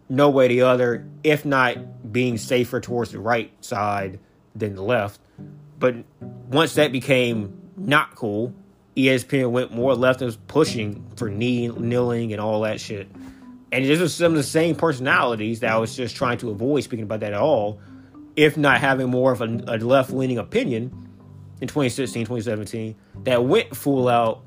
no 0.10 0.30
way 0.30 0.48
the 0.48 0.62
other, 0.62 1.08
if 1.24 1.46
not 1.46 2.12
being 2.12 2.38
safer 2.38 2.80
towards 2.80 3.12
the 3.12 3.20
right 3.20 3.52
side 3.64 4.20
than 4.56 4.76
the 4.76 4.84
left. 4.84 5.20
But 5.80 5.96
once 6.48 6.76
that 6.76 6.92
became 6.92 7.72
not 7.76 8.16
cool, 8.16 8.54
ESPN 8.96 9.52
went 9.52 9.74
more 9.74 9.96
left 9.96 10.22
and 10.22 10.28
was 10.28 10.38
pushing 10.38 11.06
for 11.16 11.30
knee, 11.30 11.68
kneeling 11.68 12.32
and 12.32 12.40
all 12.40 12.62
that 12.62 12.80
shit. 12.80 13.10
And 13.72 13.86
this 13.86 14.00
was 14.00 14.14
some 14.14 14.34
of 14.34 14.38
the 14.38 14.44
same 14.44 14.76
personalities 14.76 15.62
that 15.62 15.72
I 15.72 15.78
was 15.78 15.96
just 15.96 16.16
trying 16.16 16.38
to 16.40 16.52
avoid 16.52 16.84
speaking 16.84 17.04
about 17.04 17.22
that 17.22 17.34
at 17.34 17.40
all, 17.40 17.80
if 18.36 18.58
not 18.58 18.80
having 18.80 19.10
more 19.10 19.32
of 19.32 19.42
a, 19.42 19.46
a 19.68 19.78
left 19.78 20.12
leaning 20.12 20.38
opinion 20.38 20.92
in 21.62 21.68
2016, 21.68 22.26
2017, 22.26 22.96
that 23.24 23.44
went 23.46 23.76
full 23.76 24.08
out 24.08 24.44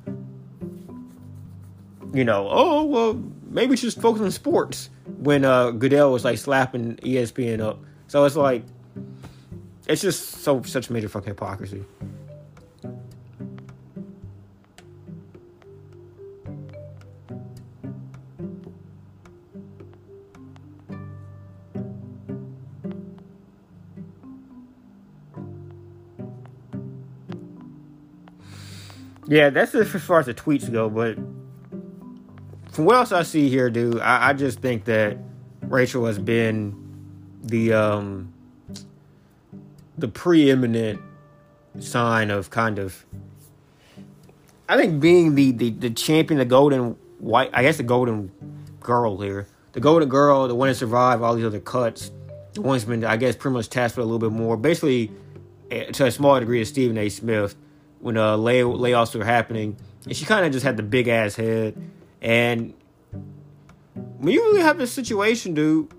you 2.17 2.25
know, 2.25 2.49
oh 2.51 2.85
well, 2.85 3.23
maybe 3.49 3.77
just 3.77 4.01
focus 4.01 4.23
on 4.23 4.31
sports. 4.31 4.91
When 5.19 5.45
uh, 5.45 5.71
Goodell 5.71 6.13
was 6.13 6.25
like 6.25 6.39
slapping 6.39 6.97
ESPN 6.97 7.61
up, 7.61 7.79
so 8.09 8.25
it's 8.25 8.37
like, 8.37 8.65
it's 9.87 10.03
just 10.03 10.37
so 10.43 10.63
such 10.63 10.89
major 10.91 11.09
fucking 11.09 11.29
hypocrisy. 11.29 11.85
Yeah, 29.29 29.51
that's 29.51 29.75
as 29.75 29.89
far 30.03 30.21
as 30.21 30.27
the 30.27 30.35
tweets 30.35 30.71
go, 30.71 30.89
but 30.89 31.17
from 32.73 32.85
what 32.85 32.97
else 32.97 33.11
I 33.13 33.23
see 33.23 33.49
here, 33.49 33.71
dude, 33.71 34.01
I, 34.01 34.29
I 34.29 34.33
just 34.33 34.61
think 34.61 34.85
that 34.85 35.19
Rachel 35.63 36.07
has 36.07 36.19
been 36.19 36.75
the 37.43 37.73
um, 37.73 38.33
the 39.99 40.09
preeminent 40.09 41.01
sign 41.81 42.31
of 42.31 42.51
kind 42.51 42.79
of 42.79 43.05
I 44.69 44.77
think 44.77 45.01
being 45.01 45.35
the, 45.35 45.53
the, 45.53 45.71
the 45.71 45.91
champion, 45.91 46.39
the 46.39 46.45
golden 46.45 46.97
white, 47.19 47.51
I 47.53 47.63
guess 47.63 47.77
the 47.77 47.83
golden 47.85 48.33
girl 48.81 49.19
here, 49.19 49.47
the 49.73 49.81
golden 49.81 50.09
girl, 50.09 50.49
the 50.49 50.55
one 50.55 50.69
that 50.69 50.75
survived 50.75 51.23
all 51.23 51.35
these 51.37 51.45
other 51.45 51.61
cuts, 51.61 52.11
the 52.55 52.63
one's 52.63 52.85
been, 52.85 53.05
I 53.05 53.17
guess, 53.17 53.37
pretty 53.37 53.55
much 53.55 53.71
tasked 53.71 53.97
with 53.97 54.05
a 54.05 54.09
little 54.09 54.31
bit 54.31 54.37
more. 54.37 54.57
Basically, 54.57 55.13
eh, 55.71 55.85
to 55.93 56.07
a 56.07 56.11
small 56.11 56.39
degree, 56.41 56.59
to 56.59 56.67
Stephen 56.67 56.99
A. 56.99 57.09
Smith 57.09 57.55
when 58.01 58.17
uh, 58.17 58.37
lay, 58.37 58.61
layoffs 58.61 59.15
were 59.17 59.25
happening, 59.25 59.77
and 60.05 60.17
she 60.17 60.25
kind 60.25 60.47
of 60.47 60.53
just 60.53 60.65
had 60.65 60.77
the 60.77 60.83
big 60.83 61.09
ass 61.09 61.35
head. 61.35 61.77
And 62.21 62.75
when 64.19 64.33
you 64.33 64.43
really 64.43 64.63
have 64.63 64.79
this 64.79 64.93
situation, 64.93 65.55
dude, 65.55 65.93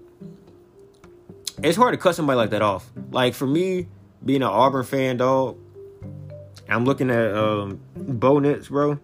it's 1.64 1.78
hard 1.78 1.94
to 1.94 1.98
cut 1.98 2.16
somebody 2.16 2.38
like 2.38 2.52
that 2.52 2.62
off. 2.62 2.90
Like 3.12 3.34
for 3.34 3.48
me, 3.48 3.88
being 4.24 4.42
an 4.42 4.50
Auburn 4.50 4.84
fan, 4.84 5.18
dog, 5.18 5.58
I'm 6.70 6.86
looking 6.86 7.10
at 7.10 7.34
um, 7.34 7.80
Bo 7.96 8.40
Nix, 8.40 8.68
bro. 8.68 9.00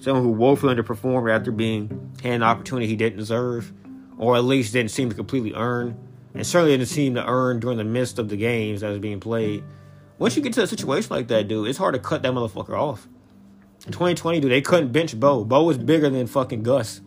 Someone 0.00 0.24
who 0.24 0.32
woefully 0.32 0.74
underperformed 0.74 1.32
after 1.32 1.52
being 1.52 1.88
handed 2.22 2.36
an 2.36 2.42
opportunity 2.42 2.86
he 2.86 2.96
didn't 2.96 3.18
deserve, 3.18 3.72
or 4.18 4.36
at 4.36 4.44
least 4.44 4.72
didn't 4.72 4.90
seem 4.90 5.08
to 5.10 5.14
completely 5.14 5.52
earn, 5.54 5.96
and 6.34 6.46
certainly 6.46 6.76
didn't 6.76 6.88
seem 6.88 7.14
to 7.14 7.24
earn 7.24 7.60
during 7.60 7.78
the 7.78 7.84
midst 7.84 8.18
of 8.18 8.28
the 8.28 8.36
games 8.36 8.80
that 8.80 8.88
was 8.88 8.98
being 8.98 9.20
played. 9.20 9.62
Once 10.18 10.36
you 10.36 10.42
get 10.42 10.52
to 10.52 10.62
a 10.62 10.66
situation 10.66 11.08
like 11.14 11.28
that, 11.28 11.48
dude, 11.48 11.68
it's 11.68 11.78
hard 11.78 11.94
to 11.94 12.00
cut 12.00 12.22
that 12.22 12.32
motherfucker 12.32 12.78
off. 12.78 13.08
In 13.86 13.92
2020, 13.92 14.40
dude, 14.40 14.52
they 14.52 14.60
couldn't 14.60 14.92
bench 14.92 15.18
Bo. 15.18 15.44
Bo 15.44 15.64
was 15.64 15.78
bigger 15.78 16.08
than 16.08 16.26
fucking 16.26 16.62
Gus. 16.62 17.00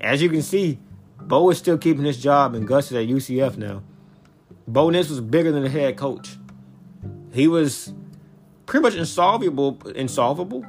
As 0.00 0.20
you 0.20 0.28
can 0.28 0.42
see, 0.42 0.78
Bo 1.20 1.48
is 1.50 1.58
still 1.58 1.78
keeping 1.78 2.04
his 2.04 2.22
job, 2.22 2.54
and 2.54 2.66
Gus 2.66 2.90
is 2.90 2.96
at 2.96 3.08
UCF 3.08 3.56
now. 3.56 3.82
Bo 4.66 4.90
Nix 4.90 5.08
was 5.08 5.20
bigger 5.20 5.50
than 5.50 5.62
the 5.62 5.70
head 5.70 5.96
coach. 5.96 6.36
He 7.32 7.48
was 7.48 7.94
pretty 8.66 8.82
much 8.82 8.94
insolvable. 8.94 9.80
Insolvable. 9.94 10.64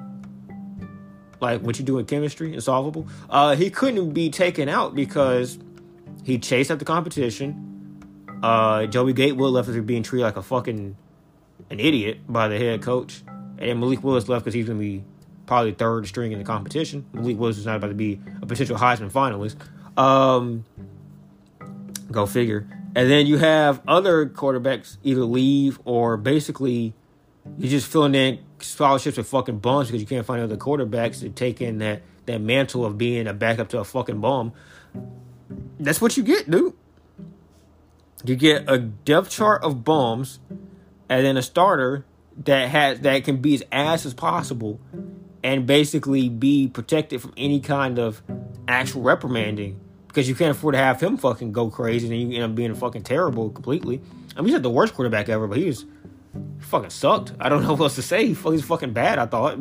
Like 1.41 1.61
what 1.61 1.79
you 1.79 1.85
do 1.85 1.99
in 1.99 2.05
chemistry, 2.05 2.53
insolvable. 2.53 3.07
Uh, 3.29 3.55
he 3.55 3.69
couldn't 3.69 4.11
be 4.11 4.29
taken 4.29 4.69
out 4.69 4.95
because 4.95 5.59
he 6.23 6.37
chased 6.37 6.71
at 6.71 6.79
the 6.79 6.85
competition. 6.85 7.65
Uh, 8.41 8.85
Joey 8.85 9.13
Gatewood 9.13 9.51
left 9.51 9.67
after 9.67 9.81
being 9.81 10.03
treated 10.03 10.23
like 10.23 10.37
a 10.37 10.41
fucking 10.41 10.95
an 11.69 11.79
idiot 11.79 12.19
by 12.27 12.47
the 12.47 12.57
head 12.57 12.81
coach, 12.81 13.23
and 13.57 13.69
then 13.69 13.79
Malik 13.79 14.03
Willis 14.03 14.27
left 14.27 14.45
because 14.45 14.53
he's 14.53 14.67
gonna 14.67 14.79
be 14.79 15.03
probably 15.45 15.71
third 15.71 16.07
string 16.07 16.31
in 16.31 16.39
the 16.39 16.45
competition. 16.45 17.05
Malik 17.13 17.37
Willis 17.37 17.57
is 17.57 17.65
not 17.65 17.77
about 17.77 17.87
to 17.87 17.93
be 17.93 18.21
a 18.41 18.45
potential 18.45 18.77
Heisman 18.77 19.11
finalist. 19.11 19.55
Um, 19.97 20.65
go 22.11 22.25
figure. 22.25 22.67
And 22.95 23.09
then 23.09 23.27
you 23.27 23.37
have 23.37 23.81
other 23.87 24.27
quarterbacks 24.27 24.97
either 25.03 25.23
leave 25.23 25.79
or 25.85 26.17
basically 26.17 26.93
you're 27.57 27.69
just 27.69 27.87
filling 27.87 28.15
in 28.15 28.39
scholarships 28.59 29.17
with 29.17 29.27
fucking 29.27 29.59
bums 29.59 29.87
because 29.87 30.01
you 30.01 30.07
can't 30.07 30.25
find 30.25 30.41
other 30.41 30.57
quarterbacks 30.57 31.19
to 31.21 31.29
take 31.29 31.61
in 31.61 31.79
that 31.79 32.01
that 32.25 32.41
mantle 32.41 32.85
of 32.85 32.97
being 32.97 33.25
a 33.27 33.33
backup 33.33 33.69
to 33.69 33.79
a 33.79 33.83
fucking 33.83 34.19
bum. 34.21 34.53
That's 35.79 35.99
what 35.99 36.15
you 36.15 36.23
get, 36.23 36.49
dude. 36.49 36.73
You 38.23 38.35
get 38.35 38.69
a 38.69 38.77
depth 38.77 39.31
chart 39.31 39.63
of 39.63 39.83
bums, 39.83 40.39
and 41.09 41.25
then 41.25 41.37
a 41.37 41.41
starter 41.41 42.05
that 42.45 42.69
has 42.69 43.01
that 43.01 43.23
can 43.23 43.37
be 43.37 43.55
as 43.55 43.63
ass 43.71 44.05
as 44.05 44.13
possible, 44.13 44.79
and 45.43 45.65
basically 45.65 46.29
be 46.29 46.67
protected 46.67 47.21
from 47.21 47.33
any 47.35 47.59
kind 47.59 47.99
of 47.99 48.21
actual 48.67 49.01
reprimanding 49.01 49.79
because 50.07 50.27
you 50.27 50.35
can't 50.35 50.51
afford 50.51 50.73
to 50.73 50.79
have 50.79 51.01
him 51.01 51.17
fucking 51.17 51.51
go 51.51 51.69
crazy 51.69 52.07
and 52.07 52.33
you 52.33 52.41
end 52.41 52.51
up 52.51 52.55
being 52.55 52.73
fucking 52.73 53.03
terrible 53.03 53.49
completely. 53.49 54.01
I 54.35 54.41
mean, 54.41 54.47
he's 54.47 54.53
not 54.53 54.63
the 54.63 54.69
worst 54.69 54.93
quarterback 54.93 55.29
ever, 55.29 55.47
but 55.47 55.57
he 55.57 55.65
was 55.65 55.85
he 56.33 56.63
fucking 56.63 56.89
sucked. 56.89 57.33
I 57.39 57.49
don't 57.49 57.63
know 57.63 57.73
what 57.73 57.81
else 57.81 57.95
to 57.95 58.01
say. 58.01 58.27
He's 58.27 58.63
fucking 58.63 58.93
bad. 58.93 59.19
I 59.19 59.25
thought, 59.25 59.59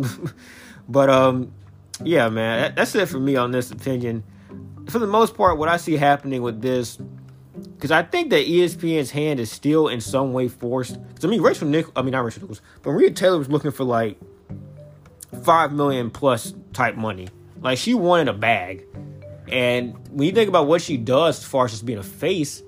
but 0.89 1.11
um, 1.11 1.53
yeah, 2.03 2.29
man, 2.29 2.61
that, 2.61 2.77
that's 2.77 2.95
it 2.95 3.07
for 3.09 3.21
me 3.21 3.37
on 3.37 3.51
this 3.51 3.71
opinion. 3.71 4.25
For 4.89 4.99
the 4.99 5.07
most 5.07 5.35
part, 5.35 5.59
what 5.59 5.69
I 5.69 5.77
see 5.77 5.97
happening 5.97 6.41
with 6.41 6.63
this, 6.63 6.99
because 7.59 7.91
I 7.91 8.03
think 8.03 8.31
that 8.31 8.47
ESPN's 8.47 9.11
hand 9.11 9.41
is 9.41 9.51
still 9.51 9.89
in 9.89 10.01
some 10.01 10.33
way 10.33 10.49
forced. 10.49 11.03
Because 11.09 11.25
I 11.25 11.29
mean, 11.29 11.43
Rachel 11.43 11.69
Nichols, 11.69 11.93
I 11.97 12.03
mean 12.03 12.13
not 12.13 12.25
Rachel 12.25 12.43
Nichols, 12.43 12.61
but 12.83 12.93
Maria 12.93 13.11
Taylor 13.11 13.39
was 13.39 13.49
looking 13.49 13.71
for 13.71 13.85
like 13.85 14.19
five 15.43 15.73
million 15.73 16.11
plus 16.11 16.55
type 16.73 16.97
money. 16.97 17.29
Like 17.61 17.79
she 17.79 17.95
wanted 17.95 18.29
a 18.29 18.33
bag, 18.33 18.85
and 19.49 19.95
when 20.11 20.27
you 20.27 20.33
think 20.33 20.49
about 20.49 20.67
what 20.67 20.83
she 20.83 20.97
does 20.97 21.39
as 21.39 21.45
far 21.45 21.65
as 21.65 21.73
just 21.73 21.87
being 21.87 21.99
a 21.99 22.03
face, 22.03 22.63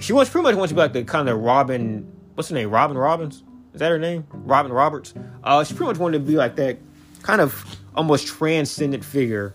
she 0.00 0.12
wants 0.12 0.30
pretty 0.30 0.44
much 0.44 0.54
wants 0.56 0.70
to 0.70 0.74
be 0.74 0.80
like 0.80 0.92
the 0.92 1.04
kind 1.04 1.28
of 1.28 1.38
Robin. 1.40 2.10
What's 2.34 2.48
her 2.50 2.54
name? 2.54 2.70
Robin 2.70 2.96
Robbins. 2.96 3.42
Is 3.72 3.80
that 3.80 3.90
her 3.90 3.98
name? 3.98 4.26
Robin 4.32 4.72
Roberts. 4.72 5.12
Uh, 5.44 5.62
she 5.64 5.74
pretty 5.74 5.92
much 5.92 5.98
wanted 5.98 6.18
to 6.18 6.24
be 6.24 6.36
like 6.36 6.56
that 6.56 6.78
kind 7.22 7.40
of 7.40 7.76
almost 7.94 8.26
transcendent 8.26 9.04
figure 9.04 9.54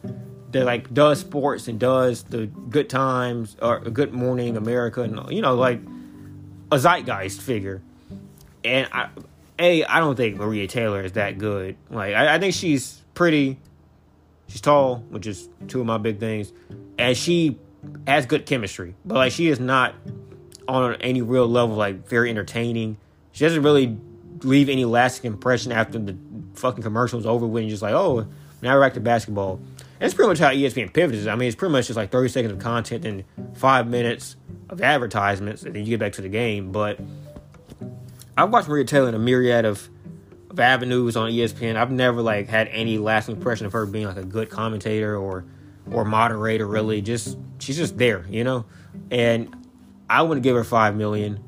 that 0.52 0.66
like 0.66 0.94
does 0.94 1.20
sports 1.20 1.68
and 1.68 1.80
does 1.80 2.24
the 2.24 2.48
good 2.48 2.90
times 2.90 3.58
or 3.62 3.80
Good 3.80 4.14
Morning 4.14 4.58
America 4.58 5.02
and 5.02 5.32
you 5.32 5.42
know 5.42 5.56
like 5.56 5.80
a 6.72 6.80
zeitgeist 6.80 7.42
figure. 7.42 7.82
And 8.64 8.88
I, 8.92 9.10
a 9.60 9.84
I 9.86 10.00
don't 10.00 10.16
think 10.16 10.38
Maria 10.38 10.68
Taylor 10.68 11.02
is 11.02 11.14
that 11.14 11.38
good. 11.38 11.78
Like 11.90 12.14
I, 12.14 12.36
I 12.36 12.40
think 12.40 12.54
she's 12.54 13.02
pretty. 13.14 13.58
She's 14.48 14.62
tall, 14.62 14.98
which 15.10 15.28
is 15.28 15.48
two 15.70 15.80
of 15.80 15.86
my 15.86 15.98
big 15.98 16.20
things, 16.20 16.52
and 16.98 17.16
she 17.16 17.58
has 18.06 18.26
good 18.26 18.46
chemistry. 18.46 18.96
But 19.06 19.16
like 19.16 19.32
she 19.32 19.48
is 19.48 19.62
not 19.62 19.96
on 20.68 20.96
any 20.96 21.22
real 21.22 21.48
level 21.48 21.76
like 21.76 22.08
very 22.08 22.30
entertaining. 22.30 22.98
She 23.32 23.46
doesn't 23.46 23.64
really 23.64 23.98
leave 24.44 24.68
any 24.68 24.86
lasting 24.86 25.32
impression 25.32 25.72
after 25.72 26.00
the 26.00 26.18
fucking 26.56 26.84
commercial's 26.84 27.26
over 27.26 27.48
when 27.48 27.64
you're 27.64 27.72
just 27.72 27.82
like, 27.82 27.94
oh, 27.94 28.28
now 28.62 28.76
we're 28.76 28.82
back 28.82 28.94
to 28.96 29.00
basketball. 29.00 29.60
It's 30.02 30.16
pretty 30.16 30.30
much 30.30 30.40
how 30.40 30.50
ESPN 30.50 30.92
pivots. 30.92 31.28
I 31.28 31.36
mean, 31.36 31.48
it's 31.48 31.56
pretty 31.56 31.72
much 31.72 31.86
just 31.86 31.98
like 31.98 32.12
30 32.12 32.30
seconds 32.30 32.54
of 32.54 32.60
content 32.60 33.06
and 33.06 33.24
five 33.54 33.88
minutes 33.88 34.36
of 34.68 34.82
advertisements, 34.82 35.62
and 35.62 35.76
then 35.76 35.84
you 35.86 35.92
get 35.92 36.00
back 36.00 36.14
to 36.14 36.24
the 36.24 36.30
game. 36.30 36.72
But 36.72 37.00
I've 38.36 38.50
watched 38.50 38.68
Maria 38.68 38.84
Taylor 38.84 39.10
in 39.10 39.14
a 39.14 39.20
myriad 39.20 39.64
of, 39.64 39.88
of 40.50 40.60
avenues 40.60 41.16
on 41.16 41.30
ESPN. 41.32 41.76
I've 41.76 41.92
never 41.92 42.24
like 42.24 42.48
had 42.48 42.68
any 42.70 42.98
lasting 42.98 43.36
impression 43.36 43.68
of 43.68 43.74
her 43.74 43.86
being 43.86 44.08
like 44.08 44.18
a 44.18 44.26
good 44.26 44.50
commentator 44.50 45.16
or 45.16 45.46
or 45.92 46.04
moderator. 46.04 46.66
Really, 46.66 47.04
just 47.04 47.38
she's 47.60 47.78
just 47.78 48.00
there, 48.00 48.26
you 48.28 48.44
know. 48.44 48.66
And 49.12 49.56
I 50.10 50.24
wouldn't 50.24 50.44
give 50.44 50.56
her 50.56 50.64
five 50.64 50.96
million. 50.96 51.44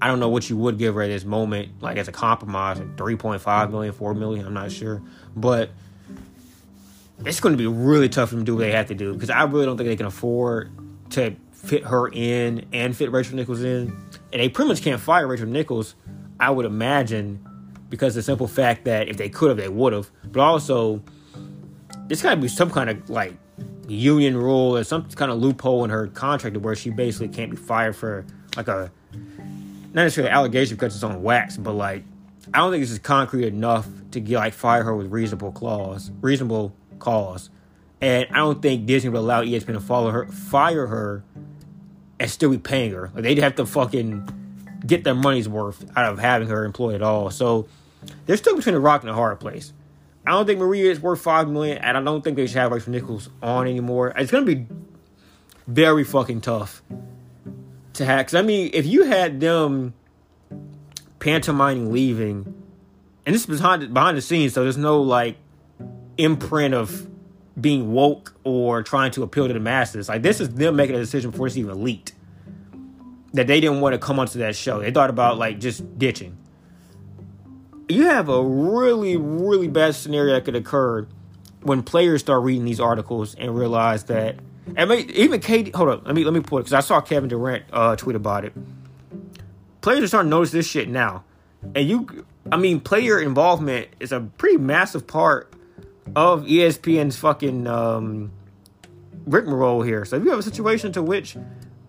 I 0.00 0.06
don't 0.06 0.20
know 0.20 0.28
what 0.28 0.48
you 0.48 0.56
would 0.56 0.78
give 0.78 0.94
her 0.94 1.02
at 1.02 1.08
this 1.08 1.24
moment, 1.24 1.82
like 1.82 1.96
as 1.96 2.06
a 2.06 2.12
compromise, 2.12 2.78
like 2.78 2.96
3.5 2.96 3.70
million, 3.72 3.92
4 3.92 4.14
million, 4.14 4.46
I'm 4.46 4.54
not 4.54 4.70
sure. 4.70 5.02
But 5.34 5.70
it's 7.24 7.40
going 7.40 7.52
to 7.52 7.58
be 7.58 7.66
really 7.66 8.08
tough 8.08 8.30
for 8.30 8.36
them 8.36 8.44
to 8.44 8.52
do 8.52 8.56
what 8.56 8.60
they 8.60 8.72
have 8.72 8.86
to 8.86 8.94
do 8.94 9.12
because 9.12 9.30
I 9.30 9.42
really 9.44 9.66
don't 9.66 9.76
think 9.76 9.88
they 9.88 9.96
can 9.96 10.06
afford 10.06 10.70
to 11.10 11.34
fit 11.52 11.84
her 11.84 12.08
in 12.08 12.66
and 12.72 12.96
fit 12.96 13.10
Rachel 13.10 13.36
Nichols 13.36 13.62
in. 13.62 13.96
And 14.32 14.40
they 14.40 14.48
pretty 14.48 14.68
much 14.68 14.82
can't 14.82 15.00
fire 15.00 15.26
Rachel 15.26 15.46
Nichols, 15.46 15.94
I 16.38 16.50
would 16.50 16.66
imagine, 16.66 17.44
because 17.88 18.14
the 18.14 18.22
simple 18.22 18.46
fact 18.46 18.84
that 18.84 19.08
if 19.08 19.16
they 19.16 19.28
could 19.28 19.48
have, 19.48 19.56
they 19.56 19.68
would 19.68 19.92
have. 19.92 20.10
But 20.24 20.40
also, 20.40 21.02
there's 22.06 22.22
got 22.22 22.30
to 22.30 22.36
be 22.36 22.48
some 22.48 22.70
kind 22.70 22.90
of 22.90 23.10
like 23.10 23.34
union 23.88 24.36
rule 24.36 24.76
or 24.76 24.84
some 24.84 25.08
kind 25.10 25.32
of 25.32 25.38
loophole 25.38 25.84
in 25.84 25.90
her 25.90 26.06
contract 26.08 26.56
where 26.58 26.76
she 26.76 26.90
basically 26.90 27.28
can't 27.28 27.50
be 27.50 27.56
fired 27.56 27.96
for 27.96 28.24
like 28.56 28.68
a 28.68 28.90
not 29.94 30.04
necessarily 30.04 30.30
allegation 30.30 30.76
because 30.76 30.94
it's 30.94 31.02
on 31.02 31.22
wax, 31.22 31.56
but 31.56 31.72
like 31.72 32.04
I 32.52 32.58
don't 32.58 32.70
think 32.70 32.82
this 32.82 32.90
is 32.90 32.98
concrete 32.98 33.46
enough 33.46 33.86
to 34.12 34.20
get 34.20 34.36
like 34.36 34.54
fire 34.54 34.84
her 34.84 34.94
with 34.94 35.10
reasonable 35.10 35.52
clause, 35.52 36.10
reasonable 36.20 36.74
cause. 36.98 37.50
And 38.00 38.28
I 38.30 38.36
don't 38.36 38.62
think 38.62 38.86
Disney 38.86 39.10
would 39.10 39.18
allow 39.18 39.42
ESPN 39.42 39.74
to 39.74 39.80
follow 39.80 40.10
her, 40.10 40.26
fire 40.26 40.86
her, 40.86 41.24
and 42.20 42.30
still 42.30 42.50
be 42.50 42.58
paying 42.58 42.92
her. 42.92 43.10
Like 43.14 43.24
they'd 43.24 43.38
have 43.38 43.56
to 43.56 43.66
fucking 43.66 44.78
get 44.86 45.04
their 45.04 45.14
money's 45.14 45.48
worth 45.48 45.84
out 45.96 46.12
of 46.12 46.18
having 46.18 46.48
her 46.48 46.64
employed 46.64 46.96
at 46.96 47.02
all. 47.02 47.30
So 47.30 47.68
they're 48.26 48.36
still 48.36 48.56
between 48.56 48.74
a 48.74 48.80
rock 48.80 49.02
and 49.02 49.10
a 49.10 49.14
hard 49.14 49.40
place. 49.40 49.72
I 50.26 50.32
don't 50.32 50.46
think 50.46 50.60
Maria 50.60 50.90
is 50.90 51.00
worth 51.00 51.20
five 51.20 51.48
million, 51.48 51.78
and 51.78 51.96
I 51.96 52.02
don't 52.02 52.22
think 52.22 52.36
they 52.36 52.46
should 52.46 52.56
have 52.56 52.70
Rachel 52.70 52.92
Nichols 52.92 53.30
on 53.42 53.66
anymore. 53.66 54.12
It's 54.16 54.30
gonna 54.30 54.44
be 54.44 54.66
very 55.66 56.04
fucking 56.04 56.42
tough 56.42 56.82
to 57.94 58.04
have. 58.04 58.26
Because 58.26 58.34
I 58.34 58.42
mean, 58.42 58.70
if 58.74 58.86
you 58.86 59.04
had 59.04 59.40
them 59.40 59.94
pantomiming 61.18 61.92
leaving, 61.92 62.54
and 63.24 63.34
this 63.34 63.42
is 63.42 63.46
behind 63.46 63.92
behind 63.94 64.16
the 64.16 64.22
scenes, 64.22 64.52
so 64.52 64.62
there's 64.62 64.76
no 64.76 65.00
like 65.00 65.36
imprint 66.18 66.74
of 66.74 67.08
being 67.60 67.92
woke 67.92 68.34
or 68.44 68.82
trying 68.82 69.10
to 69.12 69.22
appeal 69.22 69.48
to 69.48 69.54
the 69.54 69.60
masses. 69.60 70.08
Like 70.08 70.22
this 70.22 70.40
is 70.40 70.50
them 70.50 70.76
making 70.76 70.96
a 70.96 70.98
decision 70.98 71.30
before 71.30 71.46
it's 71.46 71.56
even 71.56 71.82
leaked. 71.82 72.12
That 73.32 73.46
they 73.46 73.60
didn't 73.60 73.80
want 73.80 73.94
to 73.94 73.98
come 73.98 74.18
onto 74.18 74.38
that 74.40 74.56
show. 74.56 74.80
They 74.80 74.90
thought 74.90 75.10
about 75.10 75.38
like 75.38 75.60
just 75.60 75.98
ditching. 75.98 76.36
You 77.88 78.06
have 78.06 78.28
a 78.28 78.42
really, 78.42 79.16
really 79.16 79.68
bad 79.68 79.94
scenario 79.94 80.34
that 80.34 80.44
could 80.44 80.56
occur 80.56 81.06
when 81.62 81.82
players 81.82 82.20
start 82.20 82.42
reading 82.42 82.64
these 82.64 82.80
articles 82.80 83.34
and 83.34 83.56
realize 83.56 84.04
that 84.04 84.38
And 84.76 84.92
even 84.92 85.40
KD, 85.40 85.74
hold 85.74 85.88
up, 85.88 86.06
let 86.06 86.14
me 86.14 86.24
let 86.24 86.34
me 86.34 86.40
put 86.40 86.58
it 86.58 86.60
because 86.60 86.72
I 86.72 86.80
saw 86.80 87.00
Kevin 87.00 87.28
Durant 87.28 87.64
uh, 87.72 87.96
tweet 87.96 88.16
about 88.16 88.44
it. 88.44 88.52
Players 89.80 90.04
are 90.04 90.08
starting 90.08 90.30
to 90.30 90.36
notice 90.36 90.50
this 90.50 90.68
shit 90.68 90.88
now, 90.88 91.24
and 91.74 91.88
you, 91.88 92.26
I 92.52 92.56
mean, 92.56 92.80
player 92.80 93.18
involvement 93.18 93.88
is 94.00 94.12
a 94.12 94.20
pretty 94.20 94.58
massive 94.58 95.06
part 95.06 95.52
of 96.16 96.44
ESPN's 96.44 97.16
fucking 97.16 97.66
um, 97.66 98.32
rigmarole 99.26 99.82
here. 99.82 100.04
So 100.04 100.16
if 100.16 100.24
you 100.24 100.30
have 100.30 100.38
a 100.38 100.42
situation 100.42 100.92
to 100.92 101.02
which 101.02 101.36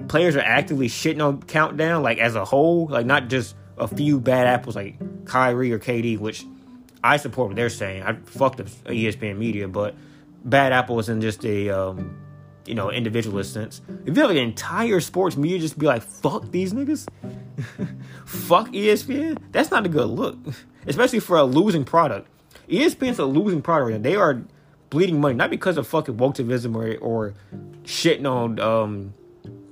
players 0.08 0.36
are 0.36 0.41
actively 0.41 0.88
shitting 0.88 1.25
on 1.25 1.41
Countdown, 1.43 2.03
like 2.03 2.17
as 2.17 2.36
a 2.36 2.45
whole, 2.45 2.88
like 2.88 3.05
not 3.05 3.29
just 3.29 3.55
a 3.77 3.88
few 3.88 4.19
bad 4.19 4.47
apples 4.47 4.75
like 4.75 5.25
Kyrie 5.25 5.71
or 5.71 5.79
KD, 5.79 6.17
which 6.19 6.45
I 7.03 7.17
support 7.17 7.49
what 7.49 7.55
they're 7.55 7.69
saying. 7.69 8.03
I 8.03 8.13
fuck 8.13 8.58
the 8.58 8.63
ESPN 8.63 9.38
media, 9.38 9.67
but 9.67 9.95
bad 10.43 10.73
apples 10.73 11.10
in 11.10 11.21
just 11.21 11.45
a 11.45 11.69
um, 11.69 12.17
you 12.65 12.75
know 12.75 12.91
individualist 12.91 13.53
sense. 13.53 13.82
If 14.05 14.15
you 14.15 14.21
have 14.21 14.32
an 14.32 14.38
entire 14.38 14.99
sports 14.99 15.38
media 15.38 15.60
just 15.60 15.79
be 15.79 15.86
like 15.86 16.01
fuck 16.01 16.51
these 16.51 16.73
niggas, 16.73 17.08
fuck 18.25 18.69
ESPN, 18.69 19.38
that's 19.51 19.71
not 19.71 19.86
a 19.86 19.89
good 19.89 20.08
look, 20.08 20.38
especially 20.88 21.19
for 21.19 21.38
a 21.38 21.43
losing 21.43 21.86
product. 21.86 22.27
ESPN's 22.69 23.19
a 23.19 23.25
losing 23.25 23.62
product. 23.62 23.91
Right 23.91 24.01
now. 24.01 24.10
they 24.10 24.15
are 24.15 24.41
bleeding 24.89 25.21
money 25.21 25.36
not 25.36 25.49
because 25.49 25.77
of 25.77 25.88
fucking 25.88 26.17
wokeism 26.17 26.75
or 26.75 26.97
or 26.99 27.34
shitting 27.84 28.29
on 28.29 28.60
um, 28.60 29.13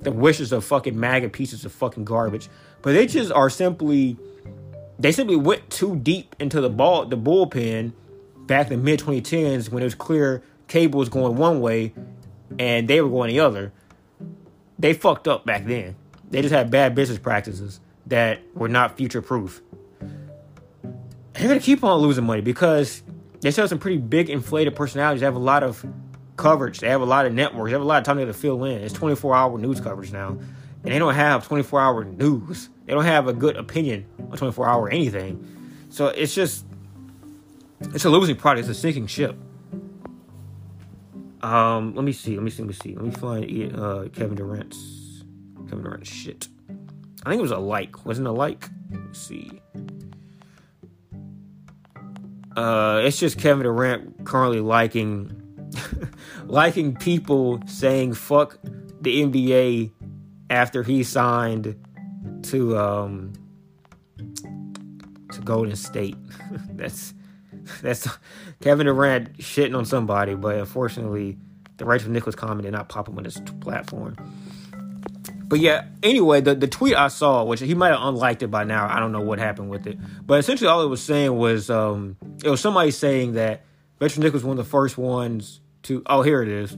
the 0.01 0.12
wishes 0.12 0.51
of 0.51 0.63
fucking 0.63 0.99
MAGA 0.99 1.29
pieces 1.29 1.65
of 1.65 1.71
fucking 1.71 2.05
garbage, 2.05 2.49
but 2.81 2.93
they 2.93 3.07
just 3.07 3.31
are 3.31 3.49
simply 3.49 4.17
they 4.99 5.12
simply 5.12 5.36
went 5.36 5.69
too 5.69 5.95
deep 5.97 6.36
into 6.39 6.62
the 6.62 6.69
ball 6.69 7.05
the 7.05 7.17
bullpen 7.17 7.93
back 8.47 8.71
in 8.71 8.77
the 8.77 8.83
mid 8.83 8.99
2010s 8.99 9.69
when 9.69 9.83
it 9.83 9.86
was 9.86 9.95
clear 9.95 10.41
cable 10.67 10.99
was 10.99 11.10
going 11.10 11.36
one 11.36 11.62
way 11.62 11.93
and 12.60 12.88
they 12.88 13.01
were 13.01 13.10
going 13.10 13.29
the 13.29 13.39
other. 13.39 13.71
They 14.79 14.93
fucked 14.93 15.27
up 15.27 15.45
back 15.45 15.65
then. 15.65 15.95
They 16.29 16.41
just 16.41 16.53
had 16.53 16.69
bad 16.69 16.95
business 16.95 17.19
practices 17.19 17.79
that 18.05 18.41
were 18.53 18.69
not 18.69 18.97
future 18.97 19.21
proof. 19.21 19.62
They're 21.38 21.47
gonna 21.47 21.60
keep 21.60 21.84
on 21.84 22.00
losing 22.02 22.26
money 22.26 22.41
because 22.41 23.04
they 23.41 23.52
have 23.52 23.69
some 23.69 23.80
pretty 23.80 23.97
big 23.97 24.30
inflated 24.30 24.76
personalities. 24.76 25.21
They 25.21 25.26
have 25.26 25.36
a 25.36 25.39
lot 25.39 25.63
of 25.63 25.86
coverage. 26.36 26.80
They 26.80 26.89
have 26.89 27.02
a 27.02 27.06
lot 27.06 27.26
of 27.26 27.34
networks. 27.34 27.69
They 27.69 27.73
have 27.73 27.82
a 27.82 27.86
lot 27.86 27.97
of 28.00 28.04
time 28.04 28.17
to 28.17 28.34
fill 28.34 28.63
in. 28.63 28.82
It's 28.82 28.93
24 28.93 29.36
hour 29.36 29.58
news 29.58 29.80
coverage 29.80 30.12
now. 30.12 30.30
And 30.84 30.93
they 30.93 31.00
don't 31.00 31.15
have 31.15 31.47
24 31.47 31.82
hour 31.82 32.04
news. 32.06 32.69
They 32.86 32.93
don't 32.93 33.06
have 33.06 33.28
a 33.28 33.34
good 33.34 33.58
opinion 33.58 34.06
on 34.32 34.38
24 34.38 34.67
hour 34.67 34.89
anything. 34.89 35.45
So 35.89 36.08
it's 36.08 36.34
just, 36.34 36.65
it's 37.93 38.06
a 38.06 38.10
losing 38.10 38.36
product. 38.36 38.67
It's 38.67 38.78
a 38.78 38.80
sinking 38.80 39.08
ship. 39.08 39.36
Um, 41.41 41.93
let 41.95 42.04
me 42.04 42.13
see. 42.13 42.36
Let 42.36 42.43
me 42.43 42.50
see. 42.50 42.63
Let 42.63 42.67
me 42.67 42.73
see. 42.73 42.95
Let 42.95 43.06
me 43.06 43.12
find 43.12 43.76
uh, 43.76 44.10
Kevin 44.13 44.36
Durant's 44.36 45.23
Kevin 45.69 45.84
Durant's 45.84 46.10
shit. 46.10 46.47
I 47.26 47.30
think 47.30 47.39
it 47.39 47.41
was 47.41 47.52
a 47.52 47.58
like. 47.58 48.06
Wasn't 48.06 48.26
a 48.26 48.32
like? 48.32 48.69
Let's 48.91 49.19
see. 49.19 49.62
Uh, 52.58 53.02
it's 53.04 53.20
just 53.20 53.38
Kevin 53.38 53.63
Durant 53.63 54.26
currently 54.26 54.62
liking 54.62 55.43
liking 56.46 56.96
people 56.96 57.62
saying 57.67 58.15
fuck 58.15 58.58
the 59.00 59.24
NBA 59.24 59.91
after 60.50 60.82
he 60.82 61.04
signed 61.04 61.76
to 62.43 62.76
um 62.76 63.34
to 65.32 65.41
Golden 65.41 65.76
State. 65.76 66.15
that's 66.72 67.13
that's 67.84 68.08
Kevin 68.60 68.88
Durant 68.88 69.38
shitting 69.38 69.78
on 69.78 69.86
somebody, 69.86 70.34
but 70.34 70.56
unfortunately, 70.56 71.38
the 71.78 71.86
Rachel 71.86 72.10
Nichols 72.10 72.34
comment 72.34 72.63
did 72.63 72.72
not 72.72 72.89
pop 72.89 73.08
up 73.08 73.15
on 73.15 73.24
this 73.24 73.39
platform. 73.62 74.15
But 75.47 75.60
yeah, 75.60 75.86
anyway, 76.03 76.41
the, 76.41 76.55
the 76.55 76.67
tweet 76.67 76.95
I 76.95 77.07
saw, 77.07 77.43
which 77.43 77.62
he 77.62 77.73
might 77.73 77.89
have 77.89 78.01
unliked 78.01 78.43
it 78.43 78.51
by 78.51 78.65
now. 78.65 78.88
I 78.89 78.99
don't 78.99 79.13
know 79.13 79.21
what 79.21 79.39
happened 79.39 79.69
with 79.69 79.88
it. 79.88 79.97
But 80.25 80.39
essentially, 80.39 80.67
all 80.67 80.83
it 80.83 80.89
was 80.89 81.01
saying 81.01 81.36
was 81.36 81.69
um, 81.69 82.17
it 82.43 82.49
was 82.49 82.60
somebody 82.60 82.91
saying 82.91 83.33
that 83.33 83.63
Rachel 83.99 84.21
Nichols 84.21 84.41
was 84.41 84.43
one 84.43 84.60
of 84.60 84.65
the 84.65 84.69
first 84.69 84.97
ones 84.97 85.62
to. 85.83 86.03
Oh, 86.05 86.21
here 86.21 86.41
it 86.41 86.49
is. 86.49 86.77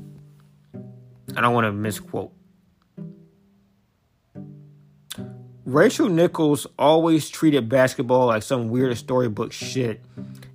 I 1.35 1.41
don't 1.41 1.53
want 1.53 1.65
to 1.65 1.71
misquote. 1.71 2.31
Rachel 5.65 6.09
Nichols 6.09 6.65
always 6.79 7.29
treated 7.29 7.69
basketball 7.69 8.27
like 8.27 8.41
some 8.41 8.69
weird 8.69 8.97
storybook 8.97 9.51
shit 9.51 10.01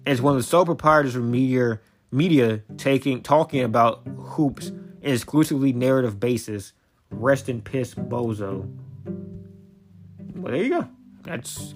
is 0.07 0.21
one 0.21 0.33
of 0.33 0.39
the 0.39 0.43
sole 0.43 0.65
proprietors 0.65 1.15
of 1.15 1.23
media 1.23 1.81
media 2.11 2.63
taking 2.77 3.23
talking 3.23 3.63
about 3.63 4.07
hoops 4.07 4.69
in 5.03 5.15
exclusively 5.15 5.73
narrative 5.73 6.19
basis. 6.19 6.73
Rest 7.21 7.49
in 7.49 7.61
piss, 7.63 7.95
bozo. 7.95 8.71
Well, 10.35 10.53
there 10.53 10.63
you 10.63 10.69
go. 10.71 10.89
That's 11.23 11.75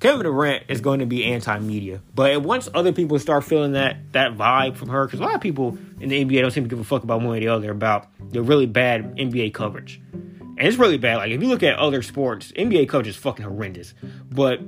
Kevin 0.00 0.22
Durant 0.22 0.64
is 0.68 0.80
going 0.80 1.00
to 1.00 1.06
be 1.06 1.24
anti-media, 1.24 2.00
but 2.14 2.40
once 2.42 2.68
other 2.72 2.92
people 2.92 3.18
start 3.18 3.44
feeling 3.44 3.72
that 3.72 3.96
that 4.12 4.36
vibe 4.36 4.76
from 4.76 4.88
her, 4.90 5.06
because 5.06 5.18
a 5.18 5.24
lot 5.24 5.34
of 5.34 5.40
people 5.40 5.76
in 6.00 6.08
the 6.08 6.24
NBA 6.24 6.40
don't 6.40 6.52
seem 6.52 6.64
to 6.64 6.68
give 6.68 6.78
a 6.78 6.84
fuck 6.84 7.02
about 7.02 7.20
one 7.20 7.36
or 7.36 7.40
the 7.40 7.48
other 7.48 7.70
about 7.70 8.06
the 8.30 8.42
really 8.42 8.66
bad 8.66 9.16
NBA 9.16 9.54
coverage, 9.54 10.00
and 10.12 10.60
it's 10.60 10.76
really 10.76 10.98
bad. 10.98 11.16
Like 11.16 11.32
if 11.32 11.42
you 11.42 11.48
look 11.48 11.64
at 11.64 11.78
other 11.78 12.02
sports, 12.02 12.52
NBA 12.52 12.88
coverage 12.88 13.08
is 13.08 13.16
fucking 13.16 13.44
horrendous, 13.44 13.94
but 14.30 14.60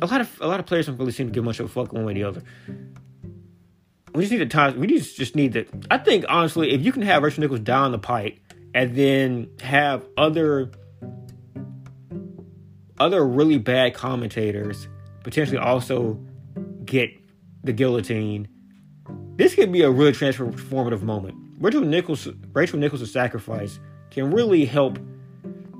a 0.00 0.06
lot 0.06 0.20
of 0.20 0.40
a 0.40 0.48
lot 0.48 0.58
of 0.58 0.66
players 0.66 0.86
don't 0.86 0.96
really 0.96 1.12
seem 1.12 1.28
to 1.28 1.32
give 1.32 1.44
much 1.44 1.60
of 1.60 1.66
a 1.66 1.68
fuck 1.68 1.92
one 1.92 2.04
way 2.04 2.12
or 2.12 2.14
the 2.14 2.24
other. 2.24 2.42
We 4.14 4.22
just 4.22 4.32
need 4.32 4.40
the 4.40 4.46
time. 4.46 4.80
We 4.80 4.88
just 4.88 5.16
just 5.16 5.36
need 5.36 5.52
that. 5.52 5.68
I 5.92 5.98
think 5.98 6.24
honestly, 6.28 6.72
if 6.72 6.82
you 6.82 6.90
can 6.90 7.02
have 7.02 7.22
Rachel 7.22 7.40
Nichols 7.42 7.60
down 7.60 7.92
the 7.92 7.98
pipe 7.98 8.40
and 8.74 8.94
then 8.96 9.50
have 9.60 10.06
other 10.16 10.70
other 12.98 13.24
really 13.24 13.58
bad 13.58 13.94
commentators 13.94 14.88
potentially 15.22 15.58
also 15.58 16.18
get 16.84 17.10
the 17.62 17.72
guillotine, 17.72 18.48
this 19.36 19.54
could 19.54 19.70
be 19.70 19.82
a 19.82 19.90
really 19.90 20.12
transformative 20.12 21.02
moment. 21.02 21.36
Rachel 21.60 21.82
Nichols, 21.82 22.28
Rachel 22.52 22.78
Nichols' 22.78 23.10
sacrifice 23.10 23.78
can 24.10 24.30
really 24.30 24.64
help 24.64 24.98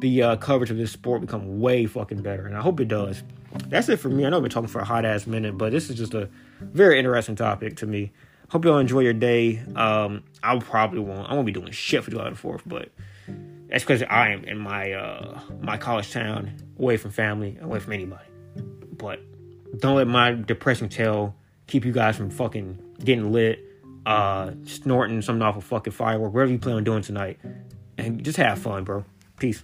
the 0.01 0.22
uh, 0.22 0.37
coverage 0.37 0.70
of 0.70 0.77
this 0.77 0.92
sport 0.92 1.20
become 1.20 1.61
way 1.61 1.87
fucking 1.87 2.22
better, 2.22 2.46
and 2.46 2.57
I 2.57 2.61
hope 2.61 2.81
it 2.81 2.88
does. 2.88 3.22
That's 3.68 3.88
it 3.88 3.96
for 3.96 4.09
me. 4.09 4.24
I 4.24 4.29
know 4.29 4.37
I've 4.37 4.42
been 4.42 4.51
talking 4.51 4.68
for 4.68 4.81
a 4.81 4.85
hot 4.85 5.05
ass 5.05 5.27
minute, 5.27 5.57
but 5.57 5.72
this 5.72 5.90
is 5.90 5.96
just 5.96 6.14
a 6.14 6.29
very 6.61 6.98
interesting 6.98 7.37
topic 7.37 7.77
to 7.77 7.87
me. 7.87 8.12
Hope 8.50 8.64
y'all 8.64 8.78
enjoy 8.78 9.00
your 9.00 9.12
day. 9.12 9.62
Um, 9.76 10.24
I 10.42 10.58
probably 10.58 11.00
won't. 11.00 11.28
I 11.28 11.34
won't 11.34 11.46
be 11.46 11.52
doing 11.52 11.70
shit 11.70 12.02
for 12.02 12.11
July 12.11 12.30
the 12.30 12.37
Fourth, 12.37 12.62
but 12.64 12.90
that's 13.68 13.84
because 13.84 14.02
I 14.02 14.30
am 14.30 14.44
in 14.44 14.58
my 14.58 14.92
uh 14.92 15.40
my 15.61 15.76
college 15.76 16.11
town, 16.12 16.52
away 16.78 16.96
from 16.96 17.11
family, 17.11 17.58
away 17.61 17.78
from 17.78 17.92
anybody. 17.92 18.24
But 18.96 19.20
don't 19.78 19.96
let 19.96 20.08
my 20.08 20.32
depressing 20.32 20.88
tale 20.88 21.34
keep 21.66 21.84
you 21.84 21.92
guys 21.92 22.16
from 22.16 22.30
fucking 22.30 22.78
getting 23.04 23.32
lit, 23.32 23.61
uh, 24.06 24.52
snorting 24.64 25.20
something 25.20 25.42
off 25.42 25.56
a 25.56 25.61
fucking 25.61 25.92
firework, 25.92 26.32
whatever 26.32 26.50
you 26.50 26.58
plan 26.58 26.76
on 26.76 26.84
doing 26.84 27.02
tonight, 27.02 27.38
and 27.98 28.24
just 28.24 28.38
have 28.38 28.58
fun, 28.58 28.84
bro. 28.84 29.04
Peace. 29.38 29.62